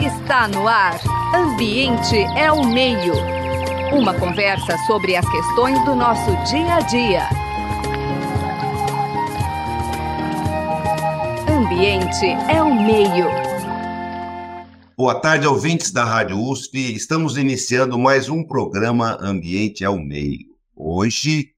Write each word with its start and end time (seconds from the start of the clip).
Está 0.00 0.48
no 0.48 0.66
ar. 0.66 1.00
Ambiente 1.32 2.16
é 2.36 2.50
o 2.50 2.66
meio. 2.66 3.14
Uma 3.92 4.12
conversa 4.18 4.76
sobre 4.84 5.14
as 5.14 5.24
questões 5.30 5.78
do 5.84 5.94
nosso 5.94 6.30
dia 6.50 6.74
a 6.74 6.80
dia. 6.80 7.28
Ambiente 11.48 12.26
é 12.52 12.60
o 12.60 12.74
meio. 12.74 13.26
Boa 14.96 15.14
tarde, 15.20 15.46
ouvintes 15.46 15.92
da 15.92 16.04
Rádio 16.04 16.36
USP. 16.40 16.92
Estamos 16.92 17.36
iniciando 17.36 17.96
mais 17.96 18.28
um 18.28 18.42
programa 18.42 19.18
Ambiente 19.20 19.84
é 19.84 19.88
o 19.88 20.00
Meio. 20.00 20.48
Hoje 20.74 21.52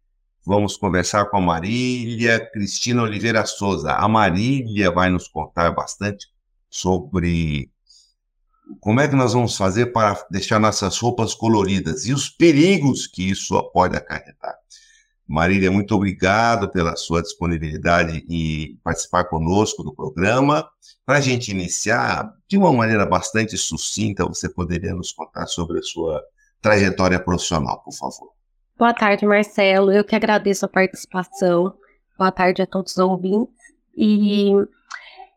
vamos 0.45 0.77
conversar 0.77 1.31
com 1.31 1.39
a 1.39 1.41
Marília 1.41 2.39
Cristina 2.53 3.05
Oliveira 3.05 3.47
Souza. 3.47 3.93
A 3.93 4.07
Marília 4.07 4.91
vai 4.91 5.09
nos 5.09 5.27
contar 5.29 5.71
bastante 5.71 6.27
sobre 6.69 7.72
como 8.81 9.01
é 9.01 9.09
que 9.09 9.15
nós 9.15 9.33
vamos 9.33 9.57
fazer 9.57 9.87
para 9.87 10.25
deixar 10.31 10.59
nossas 10.59 10.99
roupas 10.99 11.35
coloridas 11.35 12.07
e 12.07 12.13
os 12.13 12.29
perigos 12.29 13.07
que 13.07 13.31
isso 13.31 13.61
pode 13.73 13.97
acarretar. 13.97 14.57
Marília, 15.27 15.71
muito 15.71 15.95
obrigado 15.95 16.69
pela 16.71 16.95
sua 16.97 17.23
disponibilidade 17.23 18.25
e 18.29 18.77
participar 18.85 19.25
conosco 19.25 19.83
do 19.83 19.95
programa. 19.95 20.69
Para 21.07 21.19
a 21.19 21.21
gente 21.21 21.51
iniciar, 21.51 22.33
de 22.49 22.59
uma 22.59 22.73
maneira 22.73 23.07
bastante 23.07 23.57
sucinta, 23.57 24.27
você 24.27 24.49
poderia 24.49 24.95
nos 24.95 25.13
contar 25.13 25.47
sobre 25.47 25.79
a 25.79 25.83
sua 25.83 26.23
trajetória 26.61 27.19
profissional, 27.19 27.83
por 27.83 27.95
favor. 27.95 28.33
Boa 28.79 28.93
tarde, 28.93 29.25
Marcelo. 29.27 29.93
Eu 29.93 30.05
que 30.05 30.15
agradeço 30.15 30.65
a 30.67 30.69
participação. 30.69 31.75
Boa 32.19 32.31
tarde 32.31 32.63
a 32.63 32.67
todos 32.67 32.93
os 32.93 32.99
ouvintes. 32.99 33.55
E 33.97 34.53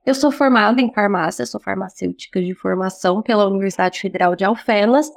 eu 0.05 0.13
sou 0.13 0.31
formada 0.31 0.79
em 0.79 0.93
farmácia, 0.93 1.45
sou 1.45 1.59
farmacêutica 1.59 2.39
de 2.39 2.53
formação 2.53 3.21
pela 3.21 3.47
Universidade 3.47 3.99
Federal 3.99 4.35
de 4.35 4.45
Alfenas 4.45 5.09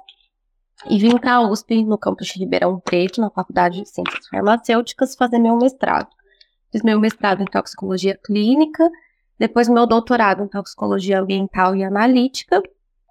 e 0.89 0.98
vim 0.98 1.19
para 1.19 1.34
a 1.34 1.41
USP, 1.42 1.84
no 1.84 1.98
campus 1.98 2.28
de 2.28 2.39
Ribeirão 2.39 2.80
Preto, 2.80 3.20
na 3.20 3.30
Faculdade 3.30 3.83
de 3.83 3.89
Ciências 3.89 4.27
Farmacêuticas, 4.28 5.14
fazer 5.14 5.39
meu 5.39 5.56
mestrado. 5.56 6.08
Fiz 6.72 6.83
meu 6.83 6.98
mestrado 6.98 7.42
em 7.42 7.47
toxicologia 7.47 8.19
clínica, 8.25 8.89
depois 9.39 9.69
meu 9.69 9.86
doutorado 9.86 10.42
em 10.42 10.48
toxicologia 10.48 11.20
ambiental 11.20 11.77
e 11.77 11.84
analítica. 11.84 12.62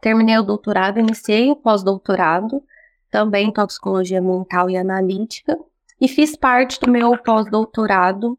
Terminei 0.02 0.38
o 0.38 0.44
doutorado, 0.44 1.00
iniciei 1.00 1.52
o 1.52 1.56
pós-doutorado, 1.56 2.64
também 3.12 3.50
em 3.50 3.52
toxicologia 3.52 4.20
ambiental 4.20 4.70
e 4.70 4.78
analítica, 4.78 5.58
e 6.00 6.08
fiz 6.08 6.36
parte 6.36 6.80
do 6.80 6.90
meu 6.90 7.18
pós-doutorado 7.18 8.38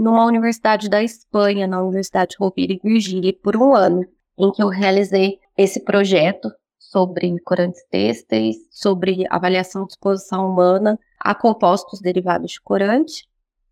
numa 0.00 0.24
universidade 0.24 0.88
da 0.88 1.02
Espanha, 1.02 1.66
na 1.66 1.82
Universidade 1.82 2.34
Rovira 2.40 2.72
e 2.72 2.80
Virgília, 2.82 3.34
por 3.42 3.54
um 3.54 3.74
ano, 3.74 4.02
em 4.38 4.50
que 4.50 4.62
eu 4.62 4.68
realizei 4.68 5.38
esse 5.58 5.78
projeto 5.84 6.50
sobre 6.78 7.38
corantes 7.40 7.84
têxteis, 7.90 8.56
sobre 8.70 9.26
avaliação 9.28 9.84
de 9.84 9.92
exposição 9.92 10.50
humana 10.50 10.98
a 11.20 11.34
compostos 11.34 12.00
derivados 12.00 12.52
de 12.52 12.60
corante. 12.62 13.28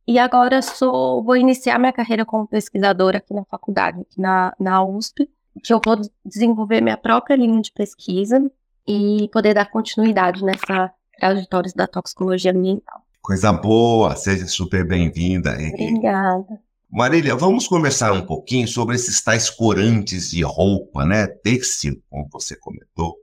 E 0.06 0.18
agora 0.18 0.60
sou, 0.60 1.24
vou 1.24 1.34
iniciar 1.34 1.78
minha 1.78 1.94
carreira 1.94 2.26
como 2.26 2.46
pesquisadora 2.46 3.16
aqui 3.16 3.32
na 3.32 3.46
faculdade, 3.46 4.02
aqui 4.02 4.20
na, 4.20 4.54
na 4.60 4.84
USP, 4.84 5.30
que 5.64 5.72
eu 5.72 5.80
vou 5.82 5.96
desenvolver 6.22 6.82
minha 6.82 6.98
própria 6.98 7.36
linha 7.36 7.62
de 7.62 7.72
pesquisa 7.72 8.38
e 8.86 9.30
poder 9.32 9.54
dar 9.54 9.70
continuidade 9.70 10.44
nessa 10.44 10.92
trajetória 11.18 11.72
da 11.74 11.86
toxicologia 11.86 12.52
ambiental. 12.52 13.07
Coisa 13.28 13.52
boa, 13.52 14.16
seja 14.16 14.46
super 14.46 14.88
bem-vinda. 14.88 15.52
Obrigada. 15.52 16.58
Marília, 16.90 17.36
vamos 17.36 17.68
conversar 17.68 18.10
um 18.14 18.24
pouquinho 18.24 18.66
sobre 18.66 18.96
esses 18.96 19.20
tais 19.20 19.50
corantes 19.50 20.30
de 20.30 20.42
roupa, 20.42 21.04
né? 21.04 21.26
Têxtil, 21.26 22.02
como 22.08 22.26
você 22.32 22.56
comentou. 22.56 23.16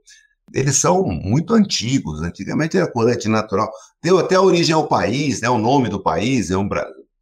Eles 0.54 0.76
são 0.76 1.02
muito 1.02 1.54
antigos. 1.54 2.22
Antigamente 2.22 2.76
era 2.76 2.88
corante 2.88 3.28
natural. 3.28 3.68
Deu 4.00 4.16
até 4.16 4.38
origem 4.38 4.72
ao 4.72 4.86
país, 4.86 5.40
né? 5.40 5.50
O 5.50 5.58
nome 5.58 5.88
do 5.88 6.00
país 6.00 6.52
é 6.52 6.56
um 6.56 6.68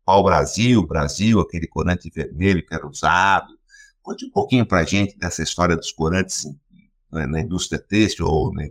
ao 0.05 0.23
Brasil, 0.23 0.87
Brasil, 0.87 1.41
aquele 1.41 1.67
corante 1.67 2.11
vermelho 2.15 2.63
que 2.67 2.75
era 2.75 2.87
usado. 2.87 3.49
Conte 4.03 4.27
um 4.27 4.31
pouquinho 4.31 4.67
para 4.67 4.81
a 4.81 4.85
gente 4.85 5.17
dessa 5.17 5.43
história 5.43 5.75
dos 5.75 5.91
corantes 5.91 6.45
né, 7.11 7.27
na 7.27 7.41
indústria 7.41 7.79
têxtil 7.79 8.27
ou 8.27 8.53
na 8.53 8.65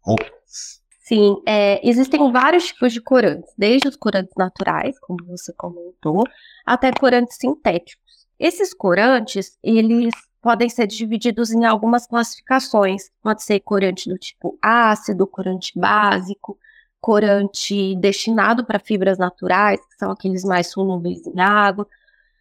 roupas. 0.00 0.80
Sim, 1.08 1.40
é, 1.46 1.80
existem 1.88 2.30
vários 2.30 2.66
tipos 2.66 2.92
de 2.92 3.00
corantes, 3.00 3.50
desde 3.56 3.88
os 3.88 3.96
corantes 3.96 4.34
naturais, 4.36 4.98
como 5.00 5.24
você 5.24 5.54
comentou, 5.54 6.22
até 6.66 6.92
corantes 6.92 7.38
sintéticos. 7.40 8.26
Esses 8.38 8.74
corantes, 8.74 9.58
eles 9.62 10.12
podem 10.42 10.68
ser 10.68 10.86
divididos 10.86 11.50
em 11.50 11.64
algumas 11.64 12.06
classificações. 12.06 13.10
Pode 13.22 13.42
ser 13.42 13.58
corante 13.60 14.06
do 14.06 14.18
tipo 14.18 14.58
ácido, 14.60 15.26
corante 15.26 15.72
básico, 15.78 16.58
corante 17.00 17.94
destinado 17.96 18.66
para 18.66 18.78
fibras 18.78 19.16
naturais, 19.16 19.80
que 19.80 19.96
são 19.98 20.10
aqueles 20.10 20.44
mais 20.44 20.66
solúveis 20.66 21.26
em 21.26 21.40
água, 21.40 21.88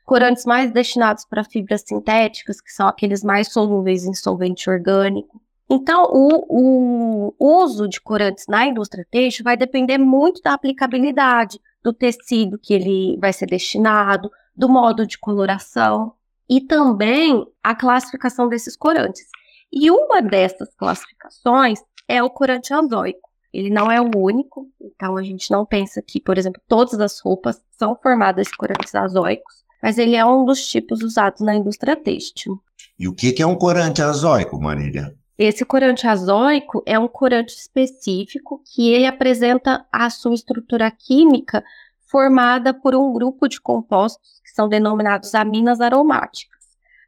corantes 0.05 0.45
mais 0.45 0.73
destinados 0.73 1.23
para 1.23 1.45
fibras 1.45 1.83
sintéticas, 1.87 2.59
que 2.59 2.71
são 2.73 2.85
aqueles 2.85 3.23
mais 3.23 3.47
solúveis 3.47 4.03
em 4.03 4.13
solvente 4.13 4.69
orgânico. 4.69 5.41
Então, 5.69 6.09
o, 6.11 7.33
o 7.37 7.61
uso 7.63 7.87
de 7.87 7.99
corantes 7.99 8.45
na 8.47 8.65
indústria 8.65 9.05
têxtil 9.09 9.43
vai 9.43 9.57
depender 9.57 9.97
muito 9.97 10.41
da 10.41 10.53
aplicabilidade 10.53 11.59
do 11.83 11.93
tecido 11.93 12.57
que 12.57 12.73
ele 12.73 13.17
vai 13.19 13.33
ser 13.33 13.47
destinado, 13.47 14.31
do 14.55 14.67
modo 14.67 15.05
de 15.05 15.17
coloração 15.17 16.13
e 16.49 16.61
também 16.61 17.45
a 17.61 17.75
classificação 17.75 18.47
desses 18.47 18.75
corantes. 18.75 19.25
E 19.71 19.91
uma 19.91 20.21
dessas 20.21 20.73
classificações 20.75 21.79
é 22.07 22.23
o 22.23 22.29
corante 22.29 22.73
azóico. 22.73 23.27
Ele 23.53 23.69
não 23.69 23.91
é 23.91 23.99
o 23.99 24.09
único, 24.15 24.69
então 24.79 25.17
a 25.17 25.23
gente 25.23 25.51
não 25.51 25.65
pensa 25.65 26.01
que, 26.01 26.21
por 26.21 26.37
exemplo, 26.37 26.61
todas 26.67 26.99
as 26.99 27.19
roupas 27.19 27.61
são 27.71 27.95
formadas 27.95 28.47
de 28.47 28.55
corantes 28.55 28.93
azóicos, 28.93 29.65
mas 29.81 29.97
ele 29.97 30.15
é 30.15 30.25
um 30.25 30.45
dos 30.45 30.65
tipos 30.67 31.01
usados 31.01 31.41
na 31.41 31.55
indústria 31.55 31.95
têxtil. 31.95 32.61
E 32.99 33.07
o 33.07 33.13
que 33.13 33.41
é 33.41 33.45
um 33.45 33.55
corante 33.55 34.01
azóico, 34.01 34.59
Marília? 34.59 35.16
Esse 35.37 35.63
corante 35.63 36.07
azóico 36.07 36.81
é 36.85 36.97
um 36.97 37.07
corante 37.07 37.55
específico 37.55 38.61
que 38.65 38.91
ele 38.91 39.05
apresenta 39.05 39.85
a 39.91 40.09
sua 40.09 40.33
estrutura 40.33 40.89
química 40.89 41.63
formada 42.07 42.73
por 42.73 42.95
um 42.95 43.13
grupo 43.13 43.47
de 43.47 43.61
compostos 43.61 44.39
que 44.43 44.49
são 44.49 44.67
denominados 44.67 45.35
aminas 45.35 45.79
aromáticas. 45.79 46.57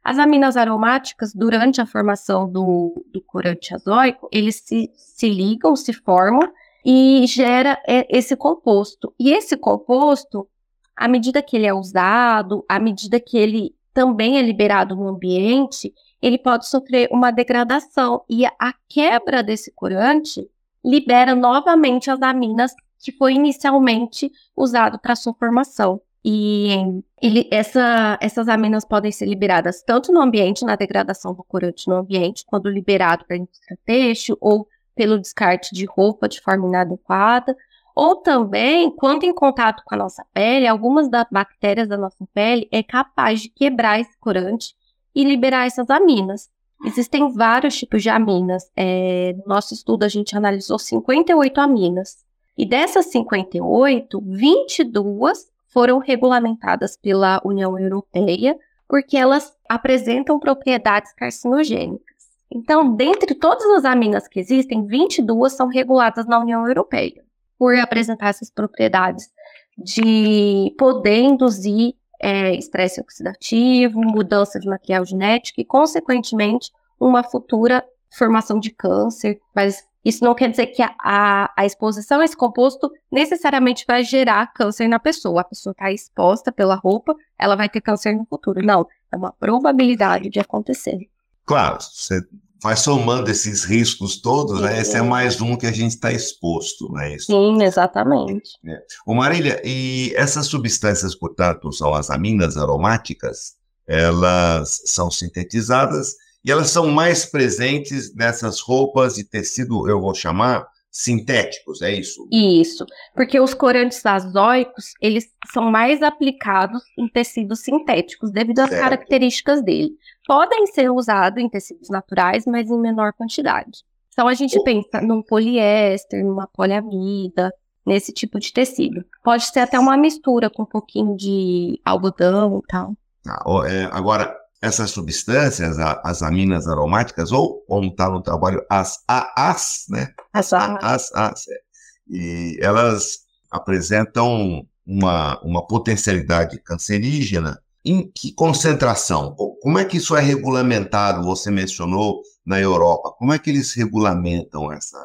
As 0.04 0.18
aminas 0.18 0.56
aromáticas, 0.56 1.34
durante 1.34 1.80
a 1.80 1.86
formação 1.86 2.50
do, 2.50 3.04
do 3.12 3.20
corante 3.20 3.74
azóico, 3.74 4.28
eles 4.32 4.62
se, 4.64 4.90
se 4.94 5.28
ligam, 5.28 5.74
se 5.74 5.92
formam 5.92 6.52
e 6.84 7.26
gera 7.26 7.78
esse 8.08 8.36
composto. 8.36 9.12
E 9.18 9.32
esse 9.32 9.56
composto, 9.56 10.48
à 10.96 11.08
medida 11.08 11.42
que 11.42 11.56
ele 11.56 11.66
é 11.66 11.74
usado, 11.74 12.64
à 12.68 12.78
medida 12.78 13.18
que 13.18 13.36
ele 13.36 13.74
também 13.92 14.38
é 14.38 14.42
liberado 14.42 14.94
no 14.94 15.08
ambiente, 15.08 15.92
ele 16.20 16.38
pode 16.38 16.68
sofrer 16.68 17.08
uma 17.10 17.30
degradação 17.30 18.22
e 18.28 18.44
a 18.44 18.74
quebra 18.88 19.42
desse 19.42 19.72
corante 19.72 20.48
libera 20.84 21.34
novamente 21.34 22.10
as 22.10 22.20
aminas 22.22 22.74
que 22.98 23.12
foi 23.12 23.34
inicialmente 23.34 24.30
usado 24.56 24.98
para 24.98 25.16
sua 25.16 25.34
formação. 25.34 26.00
E 26.22 27.02
ele, 27.20 27.48
essa, 27.50 28.18
essas 28.20 28.46
aminas 28.48 28.84
podem 28.84 29.10
ser 29.10 29.24
liberadas 29.24 29.82
tanto 29.82 30.12
no 30.12 30.20
ambiente, 30.20 30.64
na 30.64 30.76
degradação 30.76 31.32
do 31.32 31.42
corante 31.42 31.88
no 31.88 31.96
ambiente, 31.96 32.44
quando 32.46 32.68
liberado 32.68 33.24
para 33.24 33.38
indústria 33.38 33.78
têxtil, 33.86 34.36
ou 34.38 34.68
pelo 34.94 35.18
descarte 35.18 35.74
de 35.74 35.86
roupa 35.86 36.28
de 36.28 36.40
forma 36.42 36.66
inadequada, 36.66 37.56
ou 37.94 38.16
também, 38.16 38.90
quando 38.90 39.24
em 39.24 39.32
contato 39.32 39.82
com 39.84 39.94
a 39.94 39.98
nossa 39.98 40.24
pele, 40.32 40.66
algumas 40.66 41.08
das 41.08 41.26
bactérias 41.30 41.88
da 41.88 41.96
nossa 41.96 42.26
pele 42.34 42.68
é 42.70 42.82
capaz 42.82 43.40
de 43.40 43.48
quebrar 43.48 43.98
esse 43.98 44.16
corante 44.18 44.74
e 45.14 45.24
liberar 45.24 45.66
essas 45.66 45.90
aminas. 45.90 46.48
Existem 46.84 47.30
vários 47.32 47.76
tipos 47.76 48.02
de 48.02 48.08
aminas. 48.08 48.70
É, 48.76 49.34
no 49.38 49.54
nosso 49.54 49.74
estudo, 49.74 50.04
a 50.04 50.08
gente 50.08 50.36
analisou 50.36 50.78
58 50.78 51.60
aminas. 51.60 52.24
E 52.56 52.66
dessas 52.66 53.06
58, 53.06 54.20
22 54.20 55.50
foram 55.68 55.98
regulamentadas 55.98 56.96
pela 56.96 57.40
União 57.44 57.78
Europeia, 57.78 58.58
porque 58.88 59.16
elas 59.16 59.56
apresentam 59.68 60.38
propriedades 60.38 61.12
carcinogênicas. 61.12 62.10
Então, 62.52 62.94
dentre 62.94 63.34
todas 63.34 63.64
as 63.78 63.84
aminas 63.84 64.26
que 64.26 64.40
existem, 64.40 64.84
22 64.84 65.52
são 65.52 65.68
reguladas 65.68 66.26
na 66.26 66.40
União 66.40 66.66
Europeia, 66.66 67.22
por 67.56 67.76
apresentar 67.76 68.30
essas 68.30 68.50
propriedades 68.50 69.30
de 69.78 70.74
poder 70.76 71.20
induzir 71.20 71.94
é, 72.20 72.54
estresse 72.54 73.00
oxidativo, 73.00 74.00
mudança 74.00 74.60
de 74.60 74.68
material 74.68 75.04
genético 75.04 75.60
e, 75.60 75.64
consequentemente, 75.64 76.70
uma 76.98 77.22
futura 77.22 77.84
formação 78.10 78.60
de 78.60 78.70
câncer. 78.70 79.40
Mas 79.54 79.84
isso 80.04 80.24
não 80.24 80.34
quer 80.34 80.50
dizer 80.50 80.66
que 80.68 80.82
a, 80.82 80.94
a, 81.02 81.52
a 81.56 81.66
exposição 81.66 82.20
a 82.20 82.24
esse 82.24 82.36
composto 82.36 82.90
necessariamente 83.10 83.84
vai 83.86 84.02
gerar 84.02 84.52
câncer 84.52 84.88
na 84.88 84.98
pessoa. 84.98 85.40
A 85.40 85.44
pessoa 85.44 85.72
está 85.72 85.90
exposta 85.90 86.52
pela 86.52 86.74
roupa, 86.74 87.14
ela 87.38 87.56
vai 87.56 87.68
ter 87.68 87.80
câncer 87.80 88.14
no 88.14 88.26
futuro. 88.26 88.64
Não, 88.64 88.86
é 89.10 89.16
uma 89.16 89.32
probabilidade 89.32 90.28
de 90.30 90.40
acontecer. 90.40 91.08
Claro, 91.44 91.78
você 91.80 92.22
vai 92.62 92.76
somando 92.76 93.30
esses 93.30 93.64
riscos 93.64 94.20
todos, 94.20 94.60
né? 94.60 94.80
Esse 94.80 94.96
é 94.96 95.02
mais 95.02 95.40
um 95.40 95.56
que 95.56 95.66
a 95.66 95.72
gente 95.72 95.92
está 95.92 96.12
exposto, 96.12 96.88
não 96.90 97.00
é 97.00 97.14
isso? 97.14 97.26
Sim, 97.26 97.62
exatamente. 97.62 98.50
É. 98.66 98.82
Ô 99.06 99.14
Marília, 99.14 99.60
e 99.64 100.12
essas 100.14 100.46
substâncias, 100.46 101.14
portanto, 101.14 101.72
são 101.72 101.94
as 101.94 102.10
aminas 102.10 102.56
aromáticas, 102.56 103.54
elas 103.86 104.82
são 104.84 105.10
sintetizadas 105.10 106.14
e 106.44 106.50
elas 106.50 106.70
são 106.70 106.88
mais 106.88 107.24
presentes 107.24 108.14
nessas 108.14 108.60
roupas 108.60 109.18
e 109.18 109.24
tecido, 109.24 109.88
eu 109.88 110.00
vou 110.00 110.14
chamar, 110.14 110.66
sintéticos, 110.90 111.80
é 111.82 111.92
isso? 111.92 112.26
Isso, 112.32 112.84
porque 113.14 113.38
os 113.38 113.54
corantes 113.54 114.04
azóicos, 114.04 114.92
eles 115.00 115.26
são 115.52 115.70
mais 115.70 116.02
aplicados 116.02 116.82
em 116.98 117.08
tecidos 117.08 117.60
sintéticos 117.60 118.30
devido 118.32 118.58
às 118.58 118.70
certo. 118.70 118.82
características 118.82 119.62
dele. 119.62 119.92
Podem 120.26 120.66
ser 120.66 120.90
usados 120.90 121.42
em 121.42 121.48
tecidos 121.48 121.88
naturais, 121.88 122.44
mas 122.46 122.68
em 122.68 122.78
menor 122.78 123.12
quantidade. 123.12 123.84
Então 124.12 124.26
a 124.26 124.34
gente 124.34 124.58
oh. 124.58 124.64
pensa 124.64 125.00
num 125.00 125.22
poliéster, 125.22 126.24
numa 126.24 126.46
poliamida, 126.48 127.52
nesse 127.86 128.12
tipo 128.12 128.38
de 128.38 128.52
tecido. 128.52 129.04
Pode 129.22 129.44
ser 129.44 129.60
até 129.60 129.78
uma 129.78 129.96
mistura 129.96 130.50
com 130.50 130.62
um 130.62 130.66
pouquinho 130.66 131.16
de 131.16 131.80
algodão 131.84 132.60
e 132.62 132.66
tal. 132.66 132.94
Ah, 133.26 133.44
é, 133.66 133.84
agora, 133.92 134.36
essas 134.62 134.90
substâncias, 134.90 135.78
as 135.78 136.22
aminas 136.22 136.68
aromáticas, 136.68 137.32
ou 137.32 137.60
como 137.66 137.88
está 137.88 138.08
no 138.10 138.22
trabalho, 138.22 138.64
as 138.68 139.02
AAs, 139.08 139.86
né? 139.88 140.12
As 140.32 140.52
AAs. 140.52 141.10
As 141.14 141.48
é. 141.48 141.60
E 142.08 142.58
elas 142.60 143.20
apresentam 143.50 144.66
uma, 144.86 145.40
uma 145.42 145.66
potencialidade 145.66 146.60
cancerígena. 146.62 147.58
Em 147.82 148.10
que 148.10 148.34
concentração? 148.34 149.34
Como 149.62 149.78
é 149.78 149.84
que 149.84 149.96
isso 149.96 150.14
é 150.14 150.20
regulamentado? 150.20 151.22
Você 151.24 151.50
mencionou 151.50 152.20
na 152.44 152.60
Europa. 152.60 153.14
Como 153.18 153.32
é 153.32 153.38
que 153.38 153.48
eles 153.48 153.72
regulamentam 153.72 154.70
essa, 154.70 154.98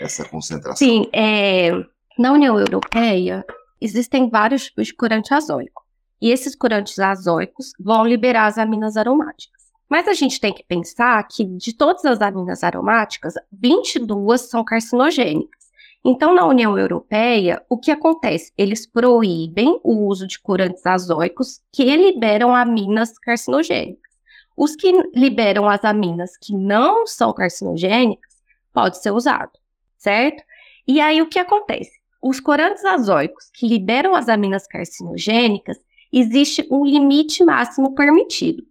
essa 0.00 0.24
concentração? 0.24 0.76
Sim, 0.86 1.08
é, 1.12 1.72
na 2.16 2.32
União 2.32 2.58
Europeia 2.58 3.44
existem 3.80 4.30
vários 4.30 4.66
tipos 4.66 4.86
de 4.88 4.94
corante 4.94 5.34
azóico. 5.34 5.83
E 6.24 6.30
esses 6.30 6.54
corantes 6.54 6.98
azóicos 6.98 7.74
vão 7.78 8.02
liberar 8.02 8.46
as 8.46 8.56
aminas 8.56 8.96
aromáticas. 8.96 9.62
Mas 9.86 10.08
a 10.08 10.14
gente 10.14 10.40
tem 10.40 10.54
que 10.54 10.64
pensar 10.64 11.22
que 11.28 11.44
de 11.44 11.74
todas 11.74 12.02
as 12.06 12.22
aminas 12.22 12.64
aromáticas, 12.64 13.34
22 13.52 14.40
são 14.40 14.64
carcinogênicas. 14.64 15.66
Então, 16.02 16.34
na 16.34 16.46
União 16.46 16.78
Europeia, 16.78 17.62
o 17.68 17.76
que 17.76 17.90
acontece? 17.90 18.50
Eles 18.56 18.86
proíbem 18.86 19.78
o 19.84 20.06
uso 20.06 20.26
de 20.26 20.40
corantes 20.40 20.86
azóicos 20.86 21.60
que 21.70 21.94
liberam 21.94 22.56
aminas 22.56 23.18
carcinogênicas. 23.18 24.14
Os 24.56 24.74
que 24.74 24.92
liberam 25.14 25.68
as 25.68 25.84
aminas 25.84 26.38
que 26.38 26.56
não 26.56 27.06
são 27.06 27.34
carcinogênicas, 27.34 28.32
pode 28.72 28.96
ser 28.96 29.10
usado, 29.10 29.52
certo? 29.98 30.42
E 30.88 31.02
aí 31.02 31.20
o 31.20 31.28
que 31.28 31.38
acontece? 31.38 31.92
Os 32.22 32.40
corantes 32.40 32.82
azóicos 32.82 33.50
que 33.52 33.68
liberam 33.68 34.14
as 34.14 34.30
aminas 34.30 34.66
carcinogênicas, 34.66 35.76
existe 36.18 36.66
um 36.70 36.84
limite 36.84 37.44
máximo 37.44 37.94
permitido. 37.94 38.62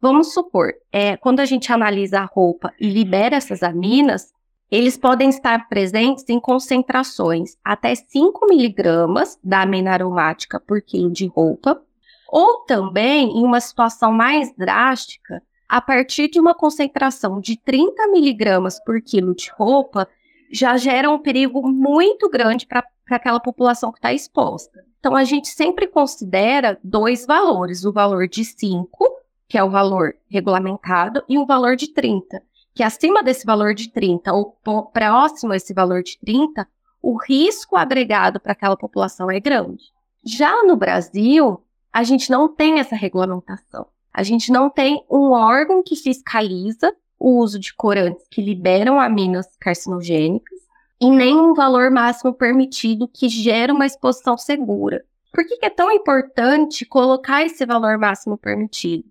Vamos 0.00 0.32
supor, 0.32 0.72
é, 0.90 1.16
quando 1.16 1.40
a 1.40 1.44
gente 1.44 1.72
analisa 1.72 2.20
a 2.20 2.24
roupa 2.24 2.72
e 2.80 2.88
libera 2.88 3.36
essas 3.36 3.62
aminas, 3.62 4.32
eles 4.70 4.96
podem 4.96 5.28
estar 5.28 5.68
presentes 5.68 6.24
em 6.28 6.40
concentrações 6.40 7.56
até 7.62 7.94
5 7.94 8.46
miligramas 8.46 9.38
da 9.44 9.62
amina 9.62 9.92
aromática 9.92 10.58
por 10.58 10.80
quilo 10.80 11.10
de 11.10 11.26
roupa, 11.26 11.80
ou 12.28 12.64
também, 12.64 13.38
em 13.38 13.44
uma 13.44 13.60
situação 13.60 14.10
mais 14.10 14.50
drástica, 14.56 15.42
a 15.68 15.80
partir 15.80 16.28
de 16.28 16.40
uma 16.40 16.54
concentração 16.54 17.40
de 17.40 17.56
30 17.56 18.08
miligramas 18.08 18.82
por 18.82 19.00
quilo 19.02 19.34
de 19.34 19.50
roupa, 19.50 20.08
já 20.50 20.76
gera 20.76 21.10
um 21.10 21.18
perigo 21.18 21.66
muito 21.70 22.28
grande 22.28 22.66
para 22.66 22.84
aquela 23.10 23.40
população 23.40 23.92
que 23.92 23.98
está 23.98 24.12
exposta. 24.12 24.91
Então, 25.02 25.16
a 25.16 25.24
gente 25.24 25.48
sempre 25.48 25.88
considera 25.88 26.78
dois 26.82 27.26
valores: 27.26 27.84
o 27.84 27.92
valor 27.92 28.28
de 28.28 28.44
5, 28.44 28.88
que 29.48 29.58
é 29.58 29.64
o 29.64 29.68
valor 29.68 30.14
regulamentado, 30.30 31.24
e 31.28 31.36
o 31.38 31.44
valor 31.44 31.74
de 31.74 31.88
30, 31.88 32.40
que 32.72 32.84
acima 32.84 33.20
desse 33.20 33.44
valor 33.44 33.74
de 33.74 33.90
30 33.90 34.32
ou 34.32 34.56
próximo 34.92 35.52
a 35.52 35.56
esse 35.56 35.74
valor 35.74 36.04
de 36.04 36.16
30, 36.20 36.68
o 37.02 37.18
risco 37.20 37.76
agregado 37.76 38.38
para 38.38 38.52
aquela 38.52 38.76
população 38.76 39.28
é 39.28 39.40
grande. 39.40 39.82
Já 40.24 40.62
no 40.62 40.76
Brasil, 40.76 41.60
a 41.92 42.04
gente 42.04 42.30
não 42.30 42.46
tem 42.46 42.78
essa 42.78 42.94
regulamentação. 42.94 43.88
A 44.14 44.22
gente 44.22 44.52
não 44.52 44.70
tem 44.70 45.04
um 45.10 45.32
órgão 45.32 45.82
que 45.82 45.96
fiscaliza 45.96 46.94
o 47.18 47.40
uso 47.40 47.58
de 47.58 47.74
corantes 47.74 48.24
que 48.30 48.40
liberam 48.40 49.00
aminas 49.00 49.48
carcinogênicas 49.58 50.51
e 51.02 51.10
nem 51.10 51.34
um 51.34 51.52
valor 51.52 51.90
máximo 51.90 52.32
permitido 52.32 53.08
que 53.08 53.28
gera 53.28 53.74
uma 53.74 53.84
exposição 53.84 54.38
segura. 54.38 55.04
Por 55.32 55.44
que, 55.44 55.56
que 55.56 55.66
é 55.66 55.70
tão 55.70 55.90
importante 55.90 56.86
colocar 56.86 57.42
esse 57.42 57.66
valor 57.66 57.98
máximo 57.98 58.38
permitido? 58.38 59.02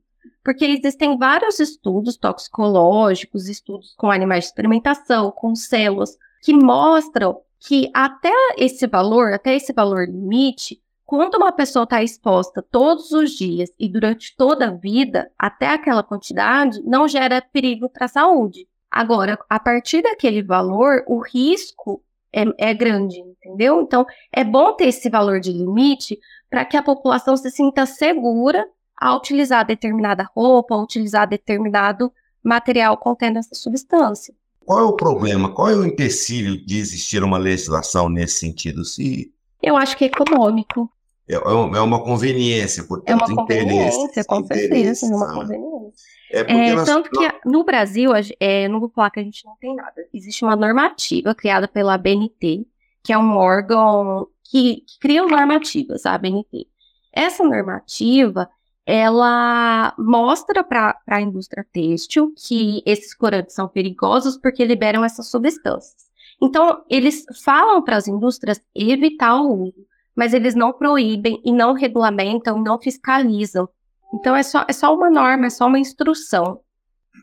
Porque 0.41 0.63
existem 0.63 1.17
vários 1.17 1.59
estudos 1.59 2.15
toxicológicos, 2.15 3.49
estudos 3.49 3.93
com 3.97 4.09
animais 4.09 4.45
de 4.45 4.49
experimentação, 4.51 5.31
com 5.31 5.53
células, 5.53 6.17
que 6.41 6.53
mostram 6.53 7.41
que 7.59 7.91
até 7.93 8.31
esse 8.57 8.87
valor, 8.87 9.33
até 9.33 9.53
esse 9.53 9.73
valor 9.73 10.07
limite, 10.07 10.81
quando 11.05 11.35
uma 11.35 11.51
pessoa 11.51 11.83
está 11.83 12.01
exposta 12.01 12.61
todos 12.71 13.11
os 13.11 13.31
dias 13.31 13.69
e 13.77 13.89
durante 13.89 14.33
toda 14.37 14.69
a 14.69 14.71
vida, 14.71 15.29
até 15.37 15.67
aquela 15.67 16.03
quantidade, 16.03 16.81
não 16.85 17.05
gera 17.05 17.41
perigo 17.41 17.89
para 17.89 18.05
a 18.05 18.07
saúde. 18.07 18.65
Agora, 18.91 19.39
a 19.49 19.59
partir 19.59 20.01
daquele 20.01 20.43
valor, 20.43 21.03
o 21.07 21.19
risco 21.19 22.03
é, 22.33 22.43
é 22.57 22.73
grande, 22.73 23.19
entendeu? 23.19 23.81
Então, 23.81 24.05
é 24.31 24.43
bom 24.43 24.73
ter 24.73 24.87
esse 24.87 25.09
valor 25.09 25.39
de 25.39 25.51
limite 25.51 26.19
para 26.49 26.65
que 26.65 26.75
a 26.75 26.83
população 26.83 27.37
se 27.37 27.49
sinta 27.49 27.85
segura 27.85 28.67
a 28.97 29.15
utilizar 29.15 29.65
determinada 29.65 30.29
roupa, 30.35 30.75
a 30.75 30.81
utilizar 30.83 31.27
determinado 31.27 32.11
material 32.43 32.97
contendo 32.97 33.39
essa 33.39 33.55
substância. 33.55 34.33
Qual 34.65 34.79
é 34.79 34.83
o 34.83 34.93
problema? 34.93 35.53
Qual 35.53 35.69
é 35.69 35.75
o 35.75 35.85
empecilho 35.85 36.63
de 36.65 36.77
existir 36.77 37.23
uma 37.23 37.37
legislação 37.37 38.09
nesse 38.09 38.39
sentido? 38.39 38.83
Se 38.83 39.31
eu 39.61 39.77
acho 39.77 39.95
que 39.95 40.03
é 40.03 40.07
econômico. 40.07 40.89
É, 41.27 41.35
é, 41.35 41.37
é 41.37 41.81
uma 41.81 42.03
conveniência, 42.03 42.83
portanto, 42.83 43.09
é 43.09 43.15
uma 43.15 43.35
conveniência, 43.35 44.23
com 44.25 44.45
certeza, 44.45 45.05
é 45.05 45.15
uma 45.15 45.33
conveniência. 45.33 45.91
É, 46.31 46.69
é 46.69 46.75
nós... 46.75 46.85
Tanto 46.85 47.09
que 47.09 47.27
no 47.45 47.63
Brasil, 47.63 48.11
é, 48.39 48.67
não 48.67 48.79
vou 48.79 48.89
falar 48.89 49.11
que 49.11 49.19
a 49.19 49.23
gente 49.23 49.45
não 49.45 49.55
tem 49.57 49.75
nada. 49.75 49.93
Existe 50.13 50.43
uma 50.43 50.55
normativa 50.55 51.35
criada 51.35 51.67
pela 51.67 51.93
ABNT, 51.93 52.65
que 53.03 53.11
é 53.11 53.17
um 53.17 53.35
órgão 53.35 54.27
que, 54.43 54.83
que 54.87 54.99
cria 54.99 55.25
normativas, 55.25 56.05
a 56.05 56.13
ABNT. 56.13 56.67
Essa 57.11 57.43
normativa, 57.43 58.49
ela 58.85 59.93
mostra 59.97 60.63
para 60.63 60.97
a 61.07 61.21
indústria 61.21 61.65
têxtil 61.71 62.33
que 62.35 62.81
esses 62.85 63.13
corantes 63.13 63.53
são 63.53 63.67
perigosos 63.67 64.37
porque 64.37 64.65
liberam 64.65 65.03
essas 65.03 65.27
substâncias. 65.27 66.09
Então, 66.41 66.83
eles 66.89 67.25
falam 67.43 67.83
para 67.83 67.97
as 67.97 68.07
indústrias 68.07 68.61
evitar 68.73 69.39
o 69.41 69.65
uso, 69.65 69.85
mas 70.15 70.33
eles 70.33 70.55
não 70.55 70.73
proíbem 70.73 71.41
e 71.45 71.51
não 71.51 71.73
regulamentam, 71.73 72.61
não 72.61 72.79
fiscalizam 72.79 73.69
então 74.13 74.35
é 74.35 74.43
só, 74.43 74.65
é 74.67 74.73
só 74.73 74.93
uma 74.93 75.09
norma, 75.09 75.47
é 75.47 75.49
só 75.49 75.67
uma 75.67 75.79
instrução. 75.79 76.59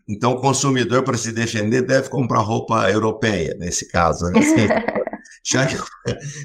Então 0.09 0.33
o 0.33 0.41
consumidor, 0.41 1.03
para 1.03 1.17
se 1.17 1.33
defender, 1.33 1.83
deve 1.83 2.09
comprar 2.09 2.41
roupa 2.41 2.91
europeia, 2.91 3.55
nesse 3.59 3.89
caso. 3.89 4.27
Né? 4.31 4.41
já, 5.45 5.67
que, 5.67 5.77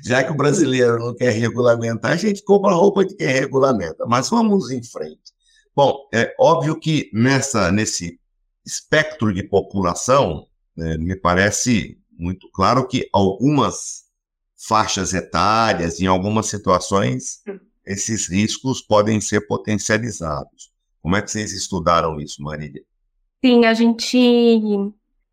já 0.03 0.23
que 0.23 0.31
o 0.31 0.35
brasileiro 0.35 0.99
não 0.99 1.15
quer 1.15 1.31
regulamentar, 1.31 2.11
a 2.11 2.17
gente 2.17 2.43
compra 2.43 2.73
roupa 2.73 3.05
de 3.05 3.15
quem 3.15 3.27
regulamenta. 3.27 4.05
Mas 4.05 4.29
vamos 4.29 4.69
em 4.69 4.83
frente. 4.83 5.33
Bom, 5.75 6.07
é 6.13 6.33
óbvio 6.39 6.79
que 6.79 7.09
nessa, 7.13 7.71
nesse 7.71 8.19
espectro 8.65 9.33
de 9.33 9.43
população, 9.43 10.47
né, 10.75 10.97
me 10.97 11.15
parece 11.15 11.97
muito 12.11 12.49
claro 12.51 12.87
que 12.87 13.09
algumas 13.11 14.03
faixas 14.67 15.13
etárias, 15.13 15.99
em 15.99 16.05
algumas 16.05 16.47
situações, 16.47 17.41
hum 17.47 17.59
esses 17.85 18.29
riscos 18.29 18.81
podem 18.81 19.19
ser 19.19 19.47
potencializados. 19.47 20.71
Como 21.01 21.15
é 21.15 21.21
que 21.21 21.29
vocês 21.29 21.51
estudaram 21.51 22.19
isso, 22.19 22.41
Marília? 22.41 22.81
Sim, 23.43 23.65
a 23.65 23.73
gente 23.73 24.17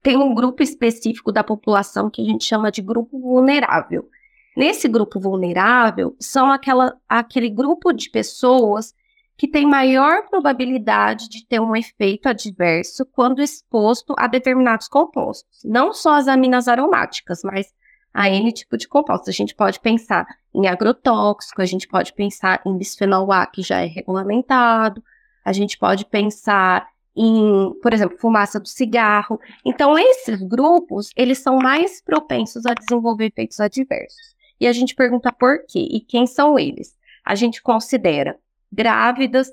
tem 0.02 0.16
um 0.16 0.34
grupo 0.34 0.62
específico 0.62 1.30
da 1.30 1.44
população 1.44 2.10
que 2.10 2.22
a 2.22 2.24
gente 2.24 2.44
chama 2.44 2.70
de 2.72 2.82
grupo 2.82 3.18
vulnerável. 3.20 4.08
Nesse 4.56 4.88
grupo 4.88 5.20
vulnerável, 5.20 6.16
são 6.18 6.50
aquela, 6.50 6.96
aquele 7.08 7.48
grupo 7.48 7.92
de 7.92 8.10
pessoas 8.10 8.92
que 9.36 9.48
tem 9.48 9.64
maior 9.64 10.28
probabilidade 10.28 11.28
de 11.28 11.46
ter 11.46 11.60
um 11.60 11.74
efeito 11.74 12.28
adverso 12.28 13.06
quando 13.06 13.40
exposto 13.40 14.14
a 14.18 14.26
determinados 14.26 14.86
compostos. 14.86 15.60
Não 15.64 15.94
só 15.94 16.16
as 16.16 16.28
aminas 16.28 16.68
aromáticas, 16.68 17.40
mas 17.42 17.72
a 18.12 18.28
N 18.28 18.52
tipo 18.52 18.76
de 18.76 18.88
compostos. 18.88 19.28
A 19.28 19.32
gente 19.32 19.54
pode 19.54 19.80
pensar 19.80 20.26
em 20.54 20.66
agrotóxico, 20.66 21.62
a 21.62 21.66
gente 21.66 21.86
pode 21.86 22.12
pensar 22.12 22.60
em 22.66 22.76
bisfenol 22.76 23.30
A, 23.32 23.46
que 23.46 23.62
já 23.62 23.80
é 23.80 23.86
regulamentado, 23.86 25.02
a 25.44 25.52
gente 25.52 25.78
pode 25.78 26.04
pensar 26.04 26.88
em, 27.16 27.72
por 27.82 27.92
exemplo, 27.92 28.18
fumaça 28.18 28.60
do 28.60 28.68
cigarro. 28.68 29.40
Então, 29.64 29.98
esses 29.98 30.42
grupos, 30.42 31.10
eles 31.16 31.38
são 31.38 31.58
mais 31.58 32.02
propensos 32.02 32.66
a 32.66 32.74
desenvolver 32.74 33.26
efeitos 33.26 33.60
adversos. 33.60 34.34
E 34.60 34.66
a 34.66 34.72
gente 34.72 34.94
pergunta 34.94 35.32
por 35.32 35.64
quê 35.66 35.88
e 35.90 36.00
quem 36.00 36.26
são 36.26 36.58
eles. 36.58 36.96
A 37.24 37.34
gente 37.34 37.62
considera 37.62 38.38
grávidas, 38.72 39.50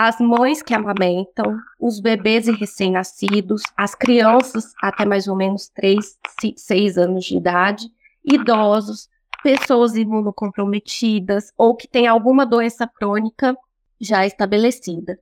as 0.00 0.20
mães 0.20 0.62
que 0.62 0.72
amamentam, 0.72 1.58
os 1.76 1.98
bebês 1.98 2.46
recém-nascidos, 2.46 3.62
as 3.76 3.96
crianças 3.96 4.72
até 4.80 5.04
mais 5.04 5.26
ou 5.26 5.34
menos 5.34 5.68
3, 5.70 6.16
6 6.56 6.98
anos 6.98 7.24
de 7.24 7.36
idade, 7.36 7.88
idosos, 8.24 9.08
pessoas 9.42 9.96
imunocomprometidas 9.96 11.52
ou 11.58 11.74
que 11.74 11.88
têm 11.88 12.06
alguma 12.06 12.46
doença 12.46 12.86
crônica 12.86 13.56
já 14.00 14.24
estabelecida. 14.24 15.18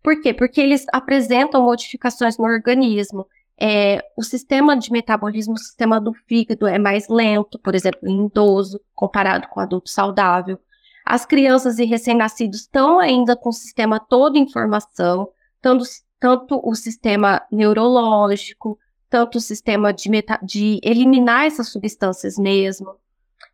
Por 0.00 0.22
quê? 0.22 0.32
Porque 0.32 0.60
eles 0.60 0.86
apresentam 0.92 1.64
modificações 1.64 2.38
no 2.38 2.44
organismo. 2.44 3.26
É, 3.60 3.98
o 4.16 4.22
sistema 4.22 4.76
de 4.76 4.92
metabolismo, 4.92 5.54
o 5.54 5.58
sistema 5.58 6.00
do 6.00 6.14
fígado 6.14 6.68
é 6.68 6.78
mais 6.78 7.08
lento, 7.08 7.58
por 7.58 7.74
exemplo, 7.74 8.08
em 8.08 8.26
idoso, 8.26 8.80
comparado 8.94 9.48
com 9.48 9.58
adulto 9.58 9.90
saudável. 9.90 10.56
As 11.04 11.24
crianças 11.26 11.78
e 11.78 11.84
recém-nascidos 11.84 12.60
estão 12.60 12.98
ainda 12.98 13.36
com 13.36 13.48
o 13.48 13.52
sistema 13.52 13.98
todo 13.98 14.36
em 14.36 14.48
formação, 14.48 15.28
tanto, 15.60 15.84
tanto 16.18 16.60
o 16.62 16.74
sistema 16.74 17.42
neurológico, 17.50 18.78
tanto 19.08 19.38
o 19.38 19.40
sistema 19.40 19.92
de, 19.92 20.08
meta, 20.08 20.38
de 20.42 20.80
eliminar 20.82 21.46
essas 21.46 21.68
substâncias 21.68 22.38
mesmo. 22.38 22.94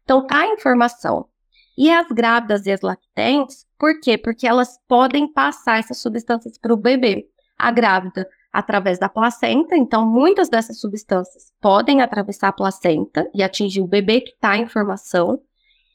Então, 0.04 0.26
tá 0.26 0.46
em 0.46 0.58
formação. 0.58 1.26
E 1.76 1.90
as 1.90 2.06
grávidas 2.08 2.66
e 2.66 2.72
as 2.72 2.80
lactentes, 2.80 3.66
por 3.78 4.00
quê? 4.00 4.16
Porque 4.16 4.46
elas 4.46 4.78
podem 4.88 5.30
passar 5.30 5.78
essas 5.78 5.98
substâncias 5.98 6.56
para 6.58 6.72
o 6.72 6.76
bebê. 6.76 7.28
A 7.58 7.70
grávida, 7.70 8.28
através 8.52 8.98
da 8.98 9.08
placenta, 9.08 9.76
então 9.76 10.06
muitas 10.06 10.48
dessas 10.48 10.80
substâncias 10.80 11.52
podem 11.60 12.00
atravessar 12.00 12.48
a 12.48 12.52
placenta 12.52 13.28
e 13.34 13.42
atingir 13.42 13.82
o 13.82 13.86
bebê 13.86 14.22
que 14.22 14.30
está 14.30 14.56
em 14.56 14.66
formação. 14.66 15.40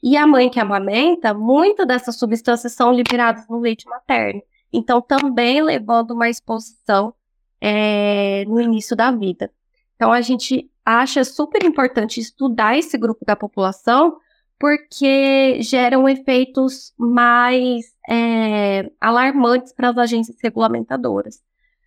E 0.02 0.16
a 0.16 0.26
mãe 0.26 0.50
que 0.50 0.58
amamenta, 0.58 1.32
muitas 1.32 1.86
dessas 1.86 2.16
substâncias 2.16 2.72
são 2.72 2.92
liberadas 2.92 3.46
no 3.48 3.60
leite 3.60 3.88
materno. 3.88 4.42
Então, 4.72 5.00
também 5.00 5.62
levando 5.62 6.12
uma 6.12 6.28
exposição 6.28 7.14
é, 7.60 8.44
no 8.46 8.60
início 8.60 8.96
da 8.96 9.12
vida. 9.12 9.50
Então, 9.94 10.10
a 10.10 10.20
gente 10.20 10.68
acha 10.84 11.22
super 11.22 11.64
importante 11.64 12.18
estudar 12.18 12.76
esse 12.76 12.98
grupo 12.98 13.24
da 13.24 13.36
população 13.36 14.16
porque 14.58 15.60
geram 15.60 16.08
efeitos 16.08 16.92
mais 16.96 17.84
é, 18.08 18.90
alarmantes 19.00 19.72
para 19.72 19.90
as 19.90 19.98
agências 19.98 20.36
regulamentadoras. 20.42 21.42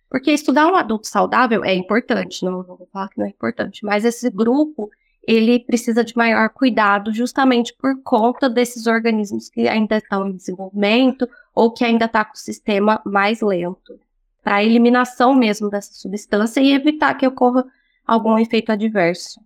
Porque 0.08 0.30
estudar 0.30 0.66
um 0.66 0.76
adulto 0.76 1.06
saudável 1.06 1.64
é 1.64 1.74
importante, 1.74 2.44
não, 2.44 2.62
não 2.62 2.76
vou 2.76 2.88
falar 2.92 3.08
que 3.08 3.18
não 3.18 3.26
é 3.26 3.30
importante, 3.30 3.84
mas 3.84 4.04
esse 4.04 4.30
grupo 4.30 4.90
ele 5.26 5.58
precisa 5.58 6.04
de 6.04 6.16
maior 6.16 6.48
cuidado 6.50 7.12
justamente 7.12 7.74
por 7.76 8.00
conta 8.02 8.48
desses 8.48 8.86
organismos 8.86 9.48
que 9.48 9.66
ainda 9.66 9.96
estão 9.96 10.28
em 10.28 10.36
desenvolvimento 10.36 11.28
ou 11.54 11.72
que 11.72 11.84
ainda 11.84 12.04
está 12.04 12.24
com 12.24 12.34
o 12.34 12.38
sistema 12.38 13.02
mais 13.04 13.40
lento, 13.40 13.98
para 14.42 14.56
a 14.56 14.64
eliminação 14.64 15.34
mesmo 15.34 15.68
dessa 15.68 15.92
substância 15.92 16.60
e 16.60 16.72
evitar 16.72 17.14
que 17.14 17.26
ocorra 17.26 17.64
algum 18.06 18.38
efeito 18.38 18.70
adverso. 18.70 19.40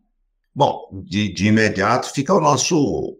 Bom, 0.54 0.88
de, 1.04 1.32
de 1.32 1.46
imediato 1.46 2.12
fica 2.12 2.34
o 2.34 2.40
nosso 2.40 3.16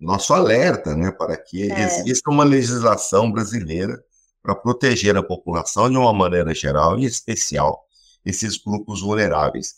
nosso 0.00 0.32
alerta 0.32 0.96
né, 0.96 1.12
para 1.12 1.36
que 1.36 1.70
é. 1.70 1.82
exista 1.82 2.30
uma 2.30 2.42
legislação 2.42 3.30
brasileira 3.30 4.02
para 4.42 4.54
proteger 4.54 5.14
a 5.16 5.22
população 5.22 5.90
de 5.90 5.96
uma 5.98 6.12
maneira 6.12 6.54
geral 6.54 6.98
e 6.98 7.04
especial 7.04 7.84
esses 8.24 8.56
grupos 8.56 9.02
vulneráveis. 9.02 9.74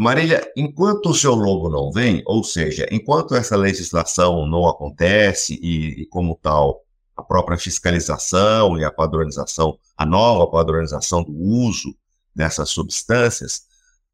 Marília, 0.00 0.50
enquanto 0.56 1.10
o 1.10 1.14
seu 1.14 1.34
logo 1.34 1.68
não 1.68 1.92
vem, 1.92 2.22
ou 2.24 2.42
seja, 2.42 2.86
enquanto 2.90 3.34
essa 3.34 3.54
legislação 3.54 4.46
não 4.46 4.66
acontece 4.66 5.58
e, 5.60 6.00
e 6.00 6.06
como 6.06 6.38
tal, 6.40 6.82
a 7.14 7.22
própria 7.22 7.58
fiscalização 7.58 8.78
e 8.78 8.84
a 8.84 8.90
padronização, 8.90 9.78
a 9.94 10.06
nova 10.06 10.50
padronização 10.50 11.22
do 11.22 11.34
uso 11.34 11.94
dessas 12.34 12.70
substâncias, 12.70 13.66